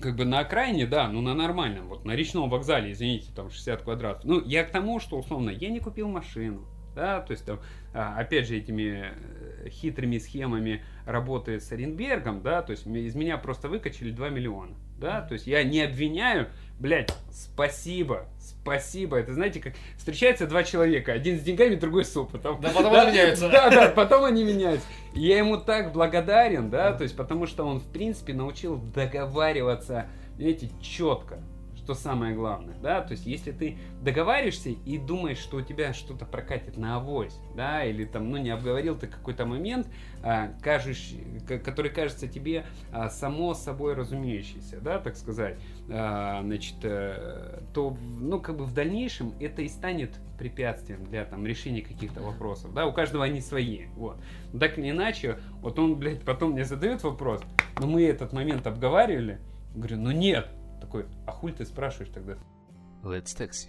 [0.00, 3.82] как бы на окраине, да, ну на нормальном, вот на речном вокзале, извините, там 60
[3.82, 4.24] квадратов.
[4.24, 7.60] Ну, я к тому, что, условно, я не купил машину, да, то есть там,
[7.92, 9.12] а, опять же, этими
[9.64, 14.74] э, хитрыми схемами работы с Оренбергом, да, то есть из меня просто выкачали 2 миллиона,
[14.98, 21.12] да, то есть я не обвиняю, блядь, спасибо, спасибо, это знаете, как встречаются два человека,
[21.12, 22.60] один с деньгами, другой с опытом.
[22.60, 23.48] Да, потом они меняются.
[23.48, 24.86] Да, да, потом они меняются.
[25.14, 30.70] Я ему так благодарен, да, то есть потому что он, в принципе, научил договариваться, видите,
[30.80, 31.38] четко,
[31.84, 36.24] что самое главное, да, то есть если ты договариваешься и думаешь, что у тебя что-то
[36.24, 39.86] прокатит на авось, да, или там, ну, не обговорил ты какой-то момент,
[40.22, 41.12] а, кажешь,
[41.46, 45.58] который кажется тебе а, само собой разумеющийся, да, так сказать,
[45.90, 51.46] а, значит, а, то, ну, как бы в дальнейшем это и станет препятствием для там
[51.46, 54.16] решения каких-то вопросов, да, у каждого они свои, вот.
[54.58, 57.42] Так или иначе, вот он, блядь, потом мне задает вопрос,
[57.78, 59.38] но мы этот момент обговаривали,
[59.74, 60.48] говорю, ну нет,
[60.94, 62.34] такой, а хуль ты спрашиваешь тогда?
[63.02, 63.68] Let's Taxi.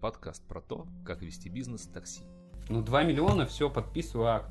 [0.00, 2.22] Подкаст про то, как вести бизнес в такси.
[2.70, 4.50] Ну, 2 миллиона, все, подписываю акт.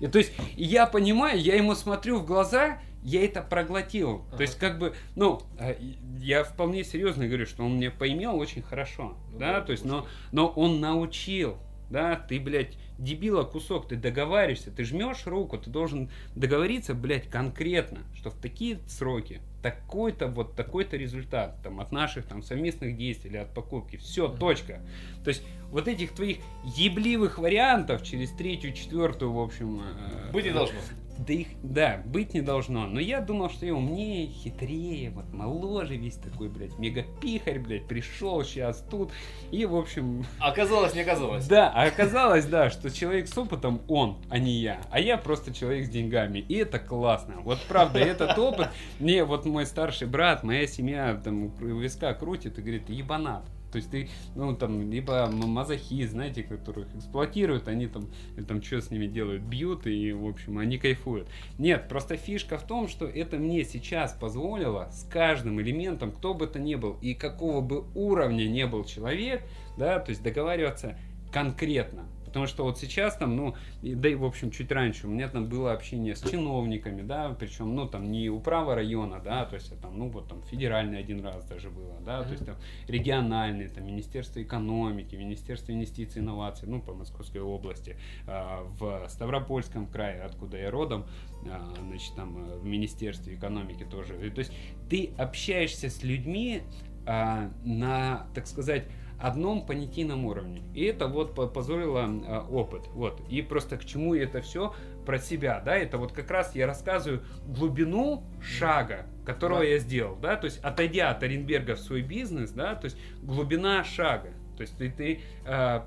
[0.00, 4.24] И то есть, я понимаю, я ему смотрю в глаза, я это проглотил.
[4.28, 4.36] Ага.
[4.36, 5.74] То есть, как бы, ну, а,
[6.18, 10.06] я вполне серьезно говорю, что он мне поимел очень хорошо, ну, да, то есть, но,
[10.30, 11.56] но он научил,
[11.90, 18.00] да, ты, блядь, дебила кусок, ты договариваешься, ты жмешь руку, ты должен договориться, блядь, конкретно,
[18.14, 23.38] что в такие сроки такой-то вот такой-то результат там от наших там совместных действий или
[23.38, 23.96] от покупки.
[23.96, 24.82] Все, точка.
[25.24, 26.36] То есть вот этих твоих
[26.76, 29.80] ебливых вариантов через третью, четвертую, в общем...
[29.80, 30.78] Э, Быть не должно.
[31.16, 32.86] Да их, да, быть не должно.
[32.86, 38.42] Но я думал, что я умнее, хитрее, вот моложе весь такой, блядь, мегапихарь, блядь, пришел
[38.42, 39.12] сейчас тут.
[39.52, 40.26] И, в общем...
[40.40, 41.46] Оказалось, не оказалось.
[41.46, 44.80] Да, а оказалось, да, что человек с опытом он, а не я.
[44.90, 46.40] А я просто человек с деньгами.
[46.40, 47.36] И это классно.
[47.42, 51.48] Вот правда, этот опыт, мне вот мой старший брат, моя семья там
[51.78, 53.44] виска крутит и говорит, ебанат.
[53.70, 58.80] То есть ты, ну, там, либо мазохи, знаете, которых эксплуатируют, они там, или там что
[58.80, 61.28] с ними делают, бьют, и, в общем, они кайфуют.
[61.58, 66.46] Нет, просто фишка в том, что это мне сейчас позволило с каждым элементом, кто бы
[66.46, 69.42] то ни был, и какого бы уровня не был человек,
[69.76, 70.96] да, то есть договариваться
[71.32, 72.06] конкретно.
[72.34, 75.48] Потому что вот сейчас там, ну, да и в общем чуть раньше у меня там
[75.48, 79.76] было общение с чиновниками, да, причем, ну, там не управа района, да, то есть а
[79.76, 82.56] там, ну, вот там федеральный один раз даже было, да, то есть там
[82.88, 89.86] региональные, там Министерство экономики, Министерство инвестиций и инноваций, ну, по Московской области, э, в Ставропольском
[89.86, 91.06] крае, откуда я родом,
[91.44, 91.56] э,
[91.86, 94.14] значит, там э, в Министерстве экономики тоже.
[94.32, 94.52] То есть
[94.90, 96.62] ты общаешься с людьми
[97.06, 98.86] на, так сказать,
[99.24, 100.62] одном понятийном уровне.
[100.74, 102.82] И это вот позволило э, опыт.
[102.88, 103.22] Вот.
[103.30, 104.74] И просто к чему это все
[105.06, 109.66] про себя, да, это вот как раз я рассказываю глубину шага, которого да.
[109.66, 113.84] я сделал, да, то есть отойдя от Оренберга в свой бизнес, да, то есть глубина
[113.84, 115.80] шага, то есть ты, ты э,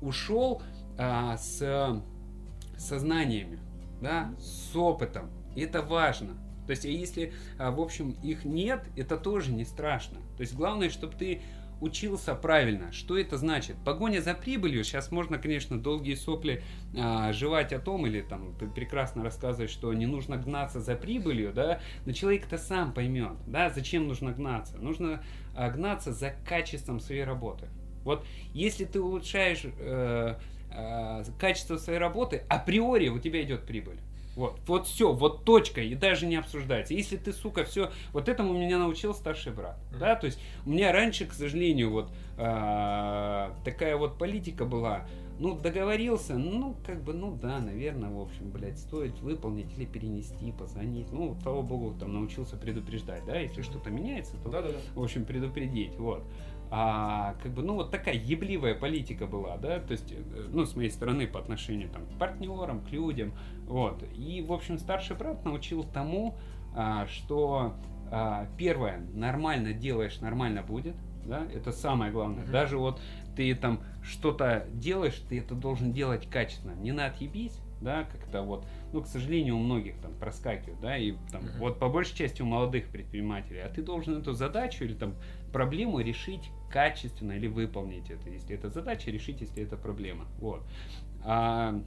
[0.00, 0.62] ушел
[0.98, 2.02] э, с
[2.78, 3.58] сознаниями,
[4.00, 6.34] да, с опытом, и это важно.
[6.66, 10.18] То есть, если, э, в общем, их нет, это тоже не страшно.
[10.36, 11.42] То есть, главное, чтобы ты
[11.82, 12.92] учился правильно.
[12.92, 13.76] Что это значит?
[13.84, 14.84] Погоня за прибылью.
[14.84, 16.62] Сейчас можно, конечно, долгие сопли
[16.96, 21.80] а, жевать о том или там прекрасно рассказывать, что не нужно гнаться за прибылью, да,
[22.06, 24.76] но человек это сам поймет, да, зачем нужно гнаться.
[24.78, 25.22] Нужно
[25.56, 27.68] а, гнаться за качеством своей работы.
[28.04, 30.34] Вот если ты улучшаешь э,
[30.74, 33.98] э, качество своей работы, априори у тебя идет прибыль.
[34.36, 36.94] Вот, вот все, вот точка, и даже не обсуждается.
[36.94, 39.98] Если ты, сука, все, вот этому меня научил старший брат, mm-hmm.
[39.98, 45.06] да, то есть у меня раньше, к сожалению, вот э, такая вот политика была,
[45.38, 50.52] ну, договорился, ну, как бы, ну, да, наверное, в общем, блядь, стоит выполнить или перенести,
[50.52, 54.78] позвонить, ну, слава богу, там научился предупреждать, да, если что-то меняется, то, Да-да-да.
[54.94, 56.22] в общем, предупредить, вот
[56.74, 60.74] а, как бы, ну, вот такая ебливая политика была, да, то есть, э, ну, с
[60.74, 63.34] моей стороны по отношению там, к партнерам, к людям,
[63.66, 64.02] вот.
[64.16, 66.34] И, в общем, старший брат научил тому,
[66.74, 67.74] а, что,
[68.10, 70.96] а, первое, нормально делаешь, нормально будет,
[71.26, 72.44] да, это самое главное.
[72.44, 72.50] Mm-hmm.
[72.52, 73.02] Даже вот
[73.36, 78.64] ты там что-то делаешь, ты это должен делать качественно, не на отъебись, да, как-то вот,
[78.94, 81.58] ну, к сожалению, у многих там проскакивают, да, и там, mm-hmm.
[81.58, 85.16] вот по большей части у молодых предпринимателей, а ты должен эту задачу или там
[85.52, 90.26] проблему решить качественно или выполнить это, если это задача, решить, если это проблема.
[90.38, 90.62] Вот.
[91.24, 91.80] А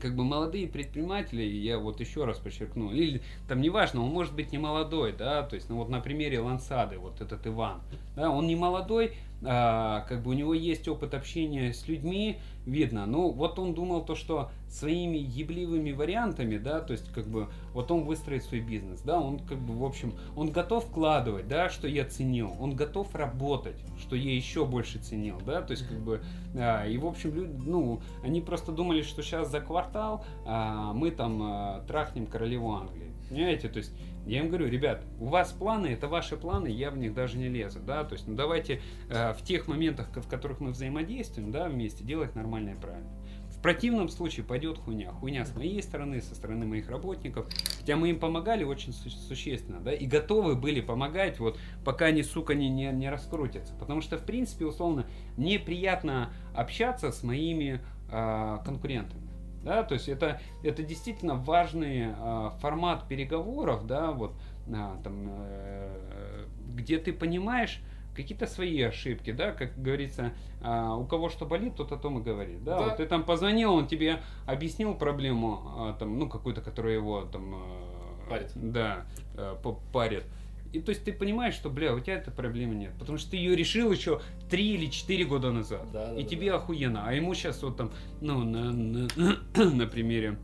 [0.00, 4.50] как бы молодые предприниматели, я вот еще раз подчеркну, или там неважно, он может быть
[4.50, 7.82] не молодой, да, то есть, ну вот на примере Лансады, вот этот Иван,
[8.16, 9.12] да, он не молодой,
[9.44, 13.06] а, как бы у него есть опыт общения с людьми, видно.
[13.06, 17.90] Ну, вот он думал то, что своими ебливыми вариантами, да, то есть как бы вот
[17.90, 21.88] он выстроит свой бизнес, да, он как бы в общем, он готов вкладывать, да, что
[21.88, 26.22] я ценил, он готов работать, что я еще больше ценил, да, то есть как бы,
[26.54, 31.10] а, и в общем, люди, ну, они просто думали, что сейчас за квартал а, мы
[31.10, 33.92] там а, трахнем королеву Англии, понимаете, то есть
[34.26, 37.48] я им говорю, ребят, у вас планы, это ваши планы, я в них даже не
[37.48, 41.68] лезу, да, то есть, ну давайте э, в тех моментах, в которых мы взаимодействуем, да,
[41.68, 43.10] вместе, делать нормально и правильно.
[43.50, 45.12] В противном случае пойдет хуйня.
[45.12, 47.46] Хуйня с моей стороны, со стороны моих работников.
[47.78, 52.24] Хотя мы им помогали очень су- существенно, да, и готовы были помогать, вот, пока они,
[52.24, 53.74] сука, не, не, не раскрутятся.
[53.74, 55.06] Потому что, в принципе, условно,
[55.36, 59.21] мне приятно общаться с моими э, конкурентами.
[59.62, 64.32] Да, то есть это, это действительно важный э, формат переговоров, да, вот,
[64.66, 64.72] э,
[65.04, 67.80] там, э, где ты понимаешь
[68.16, 70.32] какие-то свои ошибки, да, как говорится,
[70.62, 72.84] э, у кого что болит, тот о том и говорит, да, Да.
[72.86, 77.54] вот ты там позвонил, он тебе объяснил проблему, э, там, ну, какую-то, которая его там...
[77.54, 78.50] э, Парит.
[78.54, 79.04] Да,
[79.34, 79.56] э,
[79.92, 80.24] парит.
[80.72, 82.92] И то есть ты понимаешь, что, бля, у тебя этой проблемы нет.
[82.98, 84.20] Потому что ты ее решил еще
[84.50, 85.90] 3 или 4 года назад.
[85.92, 86.56] Да, да, и да, тебе да.
[86.56, 87.06] охуенно.
[87.06, 89.08] А ему сейчас вот там, ну, на, на,
[89.54, 90.38] на примере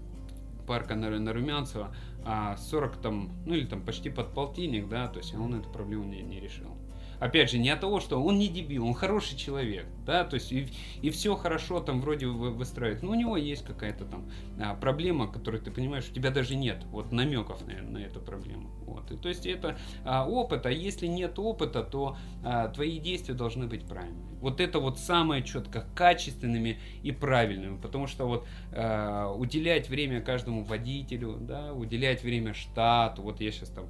[0.68, 5.18] парка на, на Румянцева, а 40 там, ну или там почти под полтинник, да, то
[5.18, 6.76] есть он эту проблему не, не решил.
[7.21, 10.53] Опять же, не от того, что он не дебил, он хороший человек, да, то есть
[10.53, 10.69] и,
[11.03, 15.27] и все хорошо там вроде вы- выстраивает, но у него есть какая-то там а, проблема,
[15.27, 18.71] которую ты понимаешь, у тебя даже нет вот намеков на, на эту проблему.
[18.87, 19.11] Вот.
[19.11, 23.66] И, то есть это а, опыт, а если нет опыта, то а, твои действия должны
[23.66, 24.39] быть правильными.
[24.41, 30.62] Вот это вот самое четко качественными и правильными, потому что вот а, уделять время каждому
[30.62, 33.87] водителю, да, уделять время штату, вот я сейчас там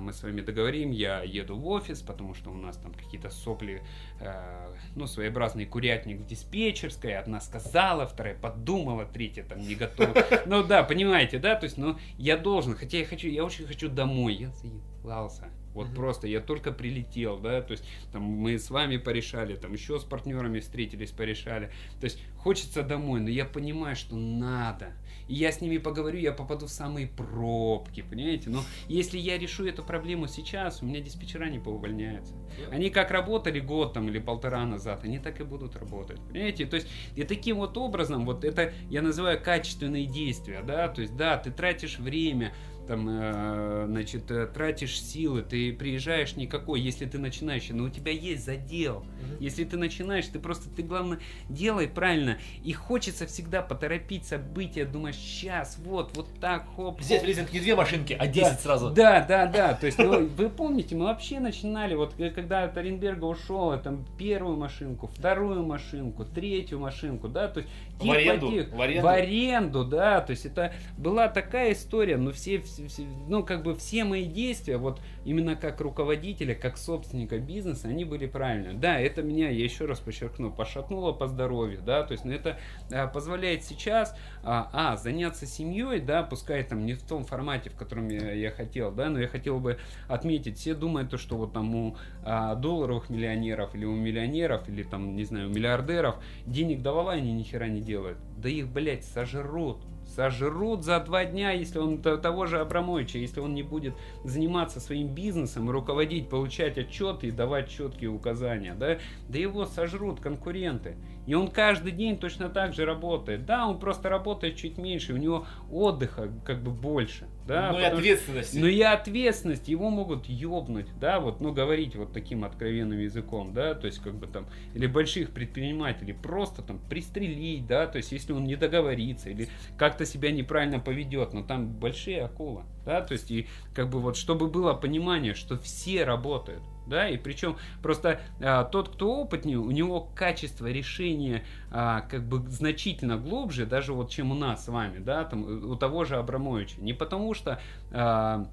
[0.00, 3.82] мы с вами договорим, я еду в офис, потому что у нас там какие-то сопли,
[4.20, 10.14] э, ну, своеобразный курятник в диспетчерской, одна сказала, вторая подумала, третья там не готова.
[10.46, 13.88] Ну да, понимаете, да, то есть, ну, я должен, хотя я хочу, я очень хочу
[13.88, 15.48] домой, я заебался.
[15.74, 15.96] Вот Мгм.
[15.96, 20.04] просто я только прилетел, да, то есть там мы с вами порешали, там еще с
[20.04, 21.70] партнерами встретились, порешали.
[22.00, 24.94] То есть хочется домой, но я понимаю, что надо.
[25.28, 28.50] И я с ними поговорю, я попаду в самые пробки, понимаете?
[28.50, 32.34] Но если я решу эту проблему сейчас, у меня диспетчера не поувольняются.
[32.70, 36.20] Они как работали год там или полтора назад, они так и будут работать.
[36.28, 36.66] Понимаете?
[36.66, 41.16] То есть и таким вот образом, вот это я называю качественные действия, да, то есть
[41.16, 42.52] да, ты тратишь время,
[42.86, 48.12] там, э, значит, э, тратишь силы, ты приезжаешь никакой, если ты начинающий, но у тебя
[48.12, 49.00] есть задел.
[49.00, 49.36] Мгм.
[49.40, 51.18] Если ты начинаешь, ты просто, ты главное,
[51.48, 52.38] делай правильно.
[52.64, 57.00] И хочется всегда поторопить события, думаешь, сейчас, вот, вот так, хоп.
[57.00, 58.90] Здесь в лизинг не две машинки, а 10 сразу.
[58.90, 59.74] Да, да, да.
[59.74, 64.04] То есть, ну, вы помните, мы вообще начинали, вот э, когда от Оренберга ушел, там
[64.18, 68.72] первую машинку, вторую машинку, третью машинку, да, то есть В аренду, по тих.
[68.72, 69.02] в аренду.
[69.02, 73.62] В аренду, да, то есть это была такая история, но все, все- все- ну, как
[73.62, 78.74] бы все мои действия, вот именно как руководителя, как собственника бизнеса, они были правильные.
[78.74, 82.58] Да, это меня, я еще раз подчеркну, пошатнуло по здоровью, да, то есть, ну, это
[82.92, 87.76] а, позволяет сейчас, а, а, заняться семьей, да, пускай там не в том формате, в
[87.76, 89.78] котором я, я хотел, да, но я хотел бы
[90.08, 94.82] отметить, все думают, то, что вот там у а, долларовых миллионеров или у миллионеров, или
[94.82, 96.16] там, не знаю, у миллиардеров
[96.46, 98.18] денег давала, они ни хера не делают.
[98.36, 99.78] Да их, блядь, сожрут.
[100.14, 105.08] Сожрут за два дня, если он того же Абрамовича, если он не будет заниматься своим
[105.08, 110.96] бизнесом, руководить, получать отчеты и давать четкие указания, да, да его сожрут конкуренты.
[111.26, 113.44] И он каждый день точно так же работает.
[113.44, 117.26] Да, он просто работает чуть меньше, у него отдыха как бы больше.
[117.46, 118.58] Да, ну и ответственности.
[118.58, 123.74] ну и ответственность, его могут ёбнуть, да, вот, ну, говорить вот таким откровенным языком, да,
[123.74, 128.32] то есть, как бы там, или больших предпринимателей просто там пристрелить, да, то есть, если
[128.32, 129.48] он не договорится, или
[129.78, 134.16] как-то себя неправильно поведет, но там большие акулы, да, то есть, и как бы вот,
[134.16, 139.70] чтобы было понимание, что все работают, да, и причем просто а, тот, кто опытнее, у
[139.70, 144.98] него качество решения а, как бы значительно глубже, даже вот чем у нас с вами,
[144.98, 146.80] да, там у того же Абрамовича.
[146.80, 147.60] Не потому что
[147.92, 148.46] а,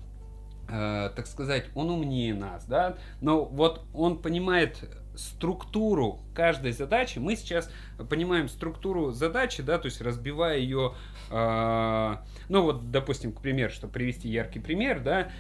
[0.70, 4.84] а, так сказать, он умнее нас, да, но вот он понимает
[5.16, 7.20] структуру каждой задачи.
[7.20, 7.70] Мы сейчас
[8.10, 10.94] понимаем структуру задачи, да, то есть разбивая ее,
[11.30, 15.32] а, ну вот, допустим, к примеру, чтобы привести яркий пример, да,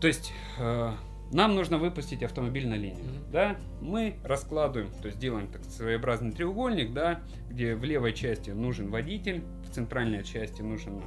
[0.00, 0.94] то есть а,
[1.32, 3.30] нам нужно выпустить автомобиль на линию, Мгм.
[3.32, 7.20] да, мы раскладываем, то есть делаем так своеобразный треугольник, да,
[7.50, 11.02] где в левой части нужен водитель, в центральной части нужен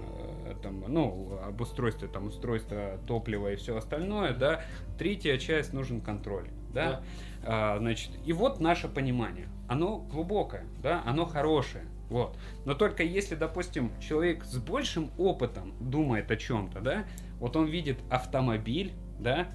[0.45, 4.63] э, там, ну, обустройство, там, устройство топлива и все остальное, да,
[4.97, 7.01] третья часть нужен контроль, да?
[7.43, 9.47] А, значит, и вот наше понимание.
[9.67, 11.85] Оно глубокое, да, оно хорошее.
[12.09, 12.37] Вот.
[12.65, 17.05] Но только если, допустим, человек с большим опытом думает о чем-то, да,
[17.39, 19.47] вот он видит автомобиль, да,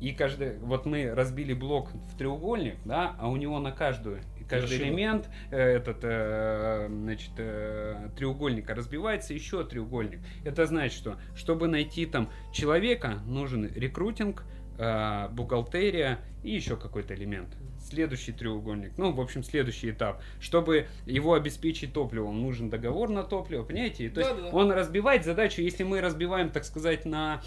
[0.00, 4.72] и каждый, вот мы разбили блок в треугольник, да, а у него на каждую каждый
[4.72, 4.88] Вершина.
[4.88, 10.20] элемент э, этот э, значит э, треугольника разбивается еще треугольник.
[10.44, 14.44] Это значит, что чтобы найти там человека нужен рекрутинг,
[15.30, 17.48] бухгалтерия и еще какой-то элемент.
[17.80, 20.20] Следующий треугольник, ну, в общем, следующий этап.
[20.38, 24.10] Чтобы его обеспечить топливом, нужен договор на топливо, понимаете?
[24.10, 24.54] То есть Да-да-да.
[24.54, 27.40] он разбивает задачу, если мы разбиваем, так сказать, на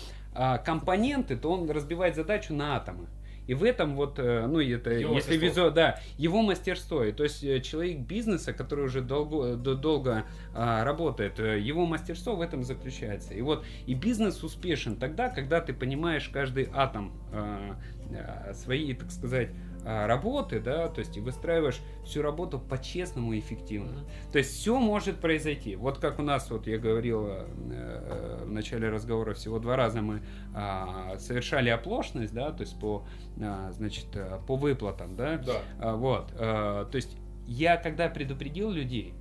[0.63, 3.07] компоненты, то он разбивает задачу на атомы.
[3.49, 7.03] И в этом вот, э, ну, это, Его если визу, да, его мастерство.
[7.03, 12.35] И То есть э, человек бизнеса, который уже долго, долго а, работает, э, его мастерство
[12.35, 13.33] в этом заключается.
[13.33, 17.75] И вот и бизнес успешен тогда, когда ты понимаешь каждый атом а,
[18.11, 23.39] а, своей, так сказать, а, работы, да, то есть и выстраиваешь всю работу по-честному и
[23.39, 24.05] эффективно.
[24.31, 25.75] То есть все может произойти.
[25.75, 30.01] Вот как у нас, вот я говорил э, э, в начале разговора, всего два раза
[30.01, 30.21] мы
[30.53, 33.05] а, совершали оплошность, да, то есть по,
[33.41, 35.61] а, значит, э, по выплатам, да, Да.
[35.79, 37.17] А, вот, э, то есть
[37.47, 39.13] я когда предупредил людей,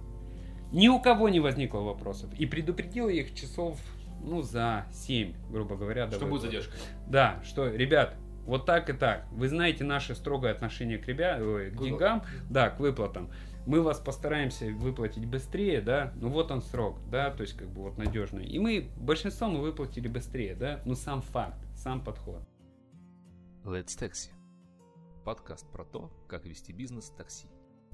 [0.72, 3.78] ни у кого не возникло вопросов, и предупредил их часов,
[4.22, 6.10] ну, за 7, грубо говоря.
[6.10, 6.74] Что будет задержка?
[7.06, 8.16] Да, что, ребят,
[8.48, 9.26] вот так и так.
[9.30, 11.38] Вы знаете наше строгое отношение к, ребя...
[11.40, 13.30] ой, к деньгам, да, к выплатам.
[13.66, 17.82] Мы вас постараемся выплатить быстрее, да, ну вот он срок, да, то есть как бы
[17.82, 18.46] вот надежный.
[18.46, 22.42] И мы, большинство мы выплатили быстрее, да, ну сам факт, сам подход.
[23.64, 24.30] Let's Taxi.
[25.26, 27.48] Подкаст про то, как вести бизнес такси.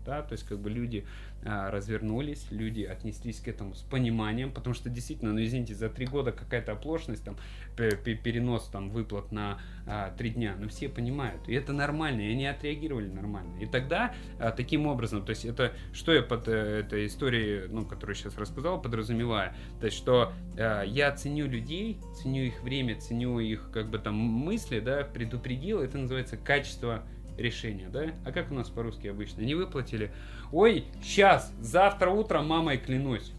[0.04, 1.04] Да, то есть как бы люди
[1.44, 6.06] а, развернулись, люди отнеслись к этому с пониманием, потому что действительно, ну извините, за три
[6.06, 7.36] года какая-то оплошность, там,
[7.76, 12.22] пе- пе- перенос там выплат на а, три дня, ну все понимают, и это нормально,
[12.22, 13.58] и они отреагировали нормально.
[13.60, 17.84] И тогда а, таким образом, то есть это, что я под э, этой историей, ну,
[17.84, 23.38] которую сейчас рассказал, подразумеваю, то есть что а, я ценю людей, ценю их время, ценю
[23.38, 27.04] их как бы там мысли, да, предупредил, это называется качество
[27.36, 28.12] решения, да?
[28.24, 29.42] А как у нас по-русски обычно?
[29.42, 30.10] Не выплатили.
[30.52, 33.32] Ой, сейчас, завтра утром мамой клянусь.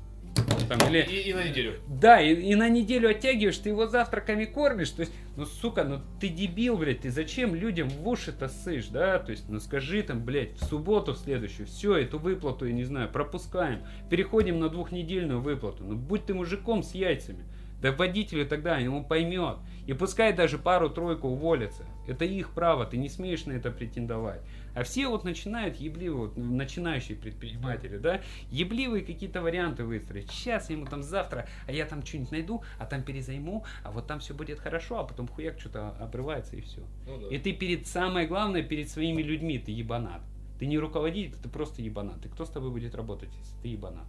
[0.67, 1.01] Там, или...
[1.01, 1.79] И, и на неделю.
[1.87, 4.89] Да, и, и на неделю оттягиваешь, ты его завтраками кормишь.
[4.89, 9.19] То есть, ну, сука, ну ты дебил, блядь, ты зачем людям в уши-то сышь, да?
[9.19, 12.83] То есть, ну скажи там, блядь, в субботу в следующую, все, эту выплату, я не
[12.83, 13.83] знаю, пропускаем.
[14.09, 15.83] Переходим на двухнедельную выплату.
[15.83, 17.45] Ну будь ты мужиком с яйцами.
[17.81, 19.57] Да водителю тогда, он поймет.
[19.85, 21.85] И пускай даже пару-тройку уволятся.
[22.07, 24.41] Это их право, ты не смеешь на это претендовать.
[24.73, 30.29] А все вот начинают ебливые, вот, начинающие предприниматели, да, ебливые какие-то варианты выстроить.
[30.31, 34.19] Сейчас ему там завтра, а я там что-нибудь найду, а там перезайму, а вот там
[34.19, 36.81] все будет хорошо, а потом хуяк что-то обрывается и все.
[37.05, 37.27] Ну да.
[37.35, 40.21] И ты перед, самое главное, перед своими людьми, ты ебанат.
[40.59, 42.25] Ты не руководитель, ты просто ебанат.
[42.25, 44.05] И кто с тобой будет работать, если ты ебанат?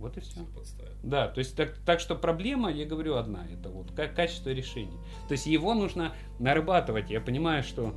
[0.00, 0.40] Вот и все.
[1.02, 4.98] Да, то есть так, так что проблема, я говорю, одна, это вот как качество решения.
[5.28, 7.10] То есть его нужно нарабатывать.
[7.10, 7.94] Я понимаю, что,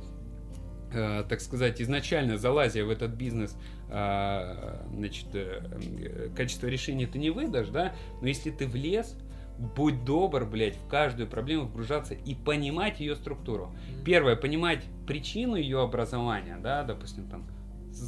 [0.92, 3.56] э, так сказать, изначально залазя в этот бизнес,
[3.88, 9.16] э, значит, э, качество решения ты не выдашь, да, но если ты влез,
[9.58, 13.74] будь добр, блядь, в каждую проблему вгружаться и понимать ее структуру.
[14.04, 17.46] Первое, понимать причину ее образования, да, допустим, там,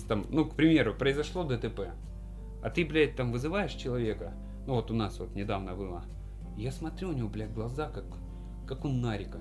[0.06, 1.92] там, ну, к примеру, произошло ДТП,
[2.66, 4.34] а ты, блядь, там вызываешь человека,
[4.66, 6.02] ну вот у нас вот недавно было,
[6.56, 8.06] я смотрю, у него, блядь, глаза как,
[8.66, 9.38] как у Нарика.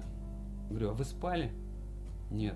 [0.69, 1.51] Говорю, а вы спали?
[2.29, 2.53] Нет.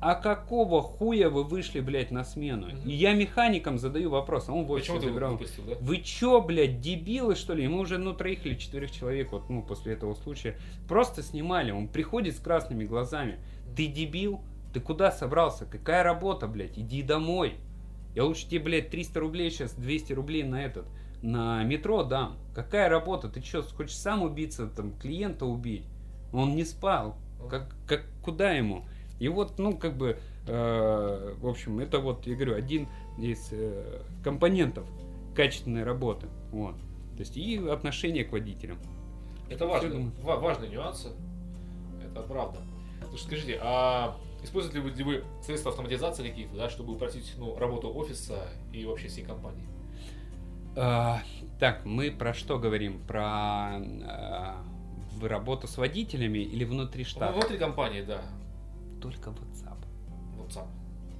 [0.00, 2.68] А какого хуя вы вышли, блядь, на смену?
[2.68, 2.88] Мгм.
[2.88, 5.32] И я механикам задаю вопрос, а он в офисе забирал.
[5.32, 5.74] выпустил, да?
[5.82, 7.68] Вы чё, блядь, дебилы, что ли?
[7.68, 10.56] Мы уже, ну, троих или четырех человек, вот, ну, после этого случая,
[10.88, 11.72] просто снимали.
[11.72, 13.38] Он приходит с красными глазами.
[13.76, 14.40] Ты дебил?
[14.72, 15.66] Ты куда собрался?
[15.66, 16.78] Какая работа, блядь?
[16.78, 17.56] Иди домой.
[18.18, 20.86] Я лучше тебе, блядь, 300 рублей сейчас, 200 рублей на этот,
[21.22, 22.36] на метро дам.
[22.52, 23.28] Какая работа?
[23.28, 25.84] Ты что, хочешь сам убиться, там, клиента убить?
[26.32, 27.14] Он не спал.
[27.48, 28.84] Как, как, куда ему?
[29.20, 32.88] И вот, ну, как бы, э, в общем, это вот, я говорю, один
[33.20, 34.84] из э, компонентов
[35.36, 36.26] качественной работы.
[36.50, 36.74] Вот.
[37.14, 38.78] То есть и отношение к водителям.
[39.48, 40.12] Это важно, думаю.
[40.22, 41.10] ва- важные нюансы.
[42.04, 42.58] Это правда.
[43.10, 48.48] Слушай, скажите, а используете ли вы, средства автоматизации какие-то, да, чтобы упростить ну, работу офиса
[48.72, 49.66] и вообще всей компании?
[50.76, 51.22] А,
[51.58, 53.00] так, мы про что говорим?
[53.06, 53.78] Про
[55.18, 57.32] в- работу с водителями или внутри Ну, штата?
[57.32, 58.22] Внутри компании, да.
[59.02, 59.78] Только WhatsApp.
[60.38, 60.68] WhatsApp.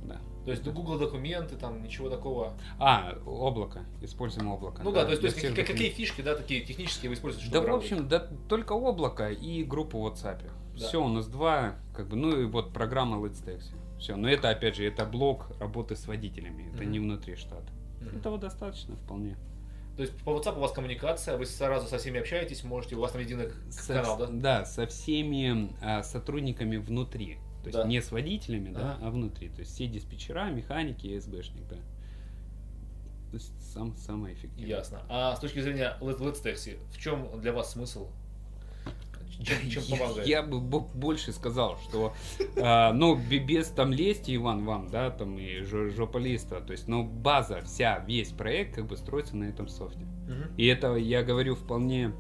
[0.05, 0.21] Да.
[0.45, 2.55] То есть Google документы, там ничего такого.
[2.79, 3.85] А, облако.
[4.01, 4.83] Используем облако.
[4.83, 7.59] Ну да, то есть, то есть всех какие, фишки, да, такие технические вы используете, Да,
[7.61, 10.41] чтобы в общем, да, только облако и группу в WhatsApp.
[10.79, 10.87] Да.
[10.87, 13.75] Все, у нас два, как бы, ну и вот программа Let's Taxi.
[13.99, 16.93] Все, но это, опять же, это блок работы с водителями, это Мгм.
[16.93, 17.73] не внутри штата.
[18.01, 18.17] Мгм.
[18.19, 19.37] Этого достаточно вполне.
[19.97, 23.11] То есть по WhatsApp у вас коммуникация, вы сразу со всеми общаетесь, можете, у вас
[23.11, 24.27] там единый Со, канал, да?
[24.31, 27.39] да, со всеми а, сотрудниками внутри.
[27.65, 27.85] То есть Да.
[27.89, 28.99] не с водителями, да, Ага.
[29.09, 29.49] а внутри.
[29.49, 31.77] То есть все диспетчера, механики и СБшник, да.
[33.31, 34.69] То есть сам, самое эффективное.
[34.69, 35.03] Ясно.
[35.09, 38.09] А с точки зрения Let- Let's Taxi, в чем для вас смысл?
[39.45, 40.27] Чем, чем Я- помогает?
[40.29, 42.13] Я, бы бо- больше сказал, что,
[42.61, 46.89] а, ну, бе- без там лести, Иван, вам, да, там и жо- жополиста, то есть,
[46.89, 50.01] но база, вся, весь проект как бы строится на этом софте.
[50.27, 50.55] Мгм.
[50.57, 52.13] И это я говорю вполне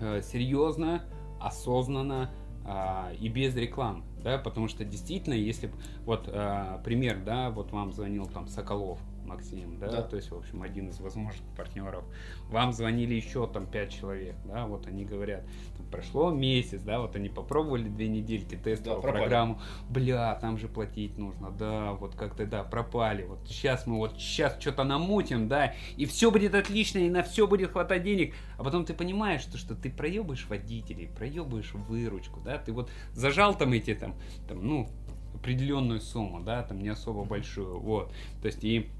[0.00, 1.04] э, серьезно,
[1.40, 2.30] осознанно
[2.64, 5.70] а, и без рекламы, да, потому что действительно, если
[6.04, 8.98] вот а, пример, да, вот вам звонил там Соколов
[9.30, 10.02] Максим, да, Да.
[10.02, 12.04] то есть, в общем, один из возможных партнеров,
[12.48, 15.44] вам звонили еще там пять человек, да, вот они говорят,
[15.92, 19.22] прошло месяц, да, вот они попробовали две недельки тестовую пропали.
[19.22, 24.14] программу, бля, там же платить нужно, да, вот как-то, да, пропали, вот сейчас мы вот
[24.18, 28.64] сейчас что-то намутим, да, и все будет отлично, и на все будет хватать денег, а
[28.64, 33.72] потом ты понимаешь, что, что ты проебаешь водителей, проебаешь выручку, да, ты вот зажал там
[33.72, 34.14] эти там,
[34.48, 34.88] там, ну,
[35.34, 38.12] определенную сумму, да, там не особо большую, вот,
[38.42, 38.90] то есть и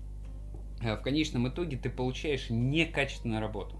[0.80, 3.76] в конечном итоге ты получаешь некачественную работу.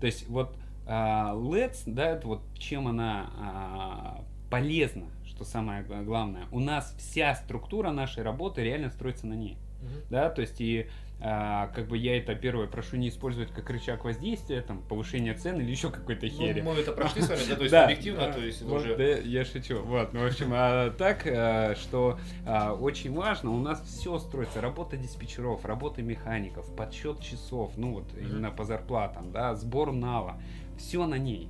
[0.00, 6.02] То есть вот а, Let's, да, это вот чем она а, полезна, что самое гла-
[6.02, 6.46] главное.
[6.50, 9.56] У нас вся структура нашей работы реально строится на ней.
[9.80, 9.90] Мгм.
[10.10, 10.88] Да, то есть и
[11.24, 15.60] а, как бы я это первое прошу не использовать как рычаг воздействия, там, повышение цен
[15.60, 16.60] или еще какой-то хери.
[16.60, 18.96] Ну, мы это прошли с вами, да, то есть объективно, то есть уже...
[18.96, 19.82] да, я шучу.
[19.82, 24.60] Вот, ну, в общем, а, так, а, что а, очень важно, у нас все строится,
[24.60, 30.40] работа диспетчеров, работа механиков, подсчет часов, ну вот именно по зарплатам, да, сбор нала,
[30.76, 31.48] все на ней.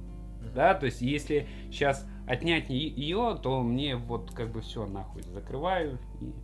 [0.54, 5.98] Да, то есть если сейчас отнять ее, то мне вот как бы все нахуй закрываю
[6.20, 6.34] и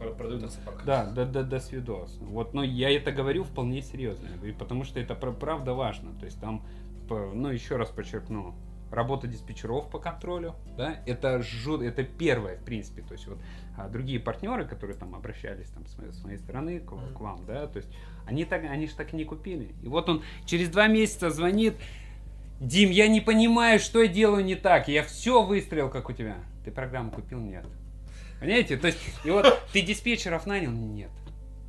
[0.00, 0.84] Про- Продают таксопарк.
[0.84, 2.16] да, да, да, до свидос.
[2.20, 6.12] Вот, но я это говорю вполне серьезно, и потому что это пра- правда важно.
[6.18, 6.64] То есть там,
[7.08, 8.54] ну еще раз подчеркну,
[8.90, 13.02] работа диспетчеров по контролю, да, это жу- это первое в принципе.
[13.02, 13.38] То есть вот
[13.76, 17.44] а, другие партнеры, которые там обращались там с моей, с моей стороны к, к вам,
[17.46, 17.88] да, то есть
[18.26, 19.74] они так, они же так и не купили.
[19.82, 21.74] И вот он через два месяца звонит.
[22.58, 24.86] Дим, я не понимаю, что я делаю не так.
[24.88, 26.36] Я все выстроил, как у тебя.
[26.64, 27.38] Ты программу купил?
[27.40, 27.64] Нет.
[28.40, 28.76] Понимаете?
[28.76, 30.72] То есть, и вот ты диспетчеров нанял?
[30.72, 31.10] Нет.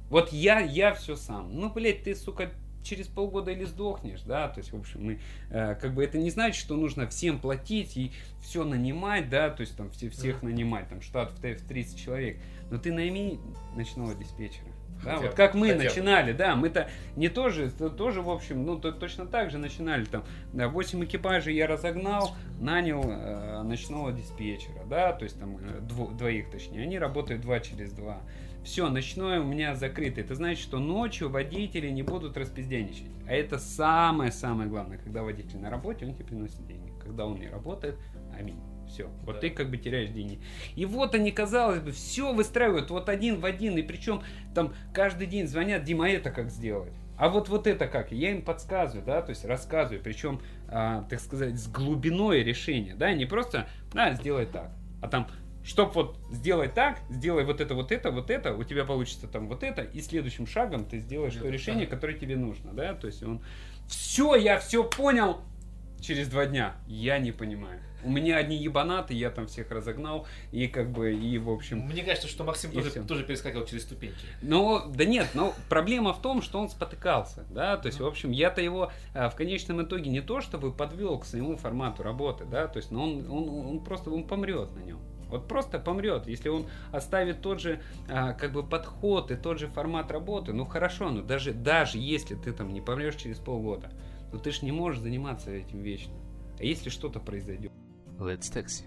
[0.10, 1.54] Вот я, я все сам.
[1.54, 2.52] Ну, блядь, ты, сука,
[2.84, 5.20] через полгода или сдохнешь, да, то есть, в общем, мы,
[5.52, 8.12] э, как бы это не значит, что нужно всем платить и
[8.42, 12.00] все нанимать, да, то есть там все, всех нанимать, там штат в, т- в 30
[12.00, 12.40] человек,
[12.72, 13.40] но ты найми
[13.76, 14.71] ночного диспетчера.
[15.04, 15.84] Да, Хотя вот как мы хотя бы.
[15.86, 20.06] начинали, да, мы-то не тоже, то- тоже, в общем, ну, то- точно так же начинали,
[20.06, 20.24] там,
[20.54, 26.16] да, 8 экипажей я разогнал, нанял э, ночного диспетчера, да, то есть там э, дво-
[26.16, 28.20] двоих точнее, они работают два через два.
[28.64, 30.22] Все, ночное у меня закрыто.
[30.22, 33.08] Это значит, что ночью водители не будут распизденничать.
[33.28, 35.00] А это самое-самое главное.
[35.00, 36.92] Когда водитель на работе, он тебе приносит деньги.
[37.04, 37.96] Когда он не работает,
[38.38, 38.60] аминь.
[38.92, 39.10] Все.
[39.24, 39.42] Вот Да.
[39.42, 40.40] ты как бы теряешь деньги.
[40.76, 43.78] И вот они, казалось бы, все выстраивают вот один в один.
[43.78, 44.22] И причем
[44.54, 46.92] там каждый день звонят, Дима, а это как сделать?
[47.18, 48.12] А вот вот это как?
[48.12, 50.02] Я им подсказываю, да, то есть рассказываю.
[50.04, 54.72] Причем, а, так сказать, с глубиной решения, да, не просто, да, сделай так.
[55.02, 55.28] А там,
[55.64, 59.48] чтоб вот сделать так, сделай вот это, вот это, вот это, у тебя получится там
[59.48, 61.52] вот это, и следующим шагом ты сделаешь то Да.
[61.52, 63.42] решение, которое тебе нужно, да, то есть он,
[63.88, 65.42] все, я все понял,
[66.02, 67.80] через два дня, я не понимаю.
[68.04, 71.80] У меня одни ебанаты, я там всех разогнал, и как бы, и в общем...
[71.80, 74.16] Мне кажется, что Максим тоже, тоже перескакивал через ступеньки.
[74.42, 78.32] Ну, да нет, но проблема в том, что он спотыкался, да, то есть, в общем,
[78.32, 82.68] я-то его а, в конечном итоге не то чтобы подвел к своему формату работы, да,
[82.68, 85.00] то есть, но он, он, он просто, он помрет на нем.
[85.32, 89.68] Вот просто помрет, если он оставит тот же а, как бы подход и тот же
[89.68, 93.92] формат работы, ну хорошо, но даже, даже если ты там не помрешь через полгода,
[94.34, 96.14] но ты же не можешь заниматься этим вечно.
[96.60, 97.72] А если что-то произойдет?
[98.22, 98.84] Let's Taxi.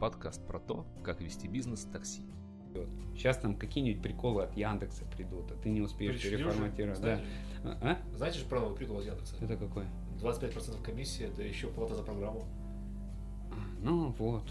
[0.00, 2.22] Подкаст про то, как вести бизнес в такси.
[3.14, 7.00] Сейчас там какие-нибудь приколы от Яндекса придут, а ты не успеешь уже, переформатировать.
[7.00, 7.18] Да.
[7.18, 7.24] знаете?
[7.62, 7.78] А?
[7.82, 8.16] а?
[8.16, 9.36] Знаете же про новый прикол от Яндекса?
[9.40, 9.84] Это какой?
[10.20, 12.44] 25% комиссии, это еще плата за программу.
[13.80, 14.42] Ну вот,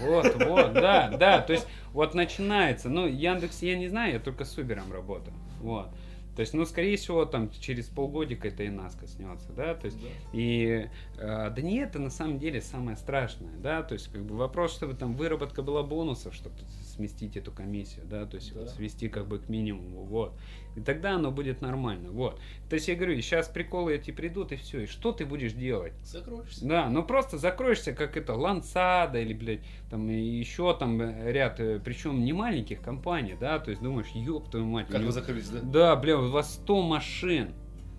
[0.00, 4.44] вот, вот, да, да, то есть вот начинается, ну Яндекс я не знаю, я только
[4.44, 5.88] с Uber работаю, вот,
[6.36, 9.98] То есть, ну, скорее всего, там через полгодика это и нас коснется, да, то есть,
[10.00, 10.08] Да.
[10.34, 14.36] и э, да не это на самом деле самое страшное, да, то есть, как бы
[14.36, 16.54] вопрос, чтобы там выработка была бонусов, чтобы
[16.96, 18.70] сместить эту комиссию, да, то есть, вот Да.
[18.70, 20.34] свести как бы к минимуму, вот,
[20.76, 22.40] и тогда оно будет нормально, вот.
[22.68, 25.92] То есть, я говорю, сейчас приколы эти придут, и все, и что ты будешь делать?
[26.02, 26.66] Закроешься.
[26.66, 32.24] Да, ну просто закроешься, как это, Лансада или, блядь, там еще там э, ряд, причем
[32.24, 34.88] не маленьких компаний, да, то есть думаешь, ёб твою мать.
[34.88, 35.60] Как вы закрылись, да?
[35.60, 37.54] Да, бля, у вас 100 машин.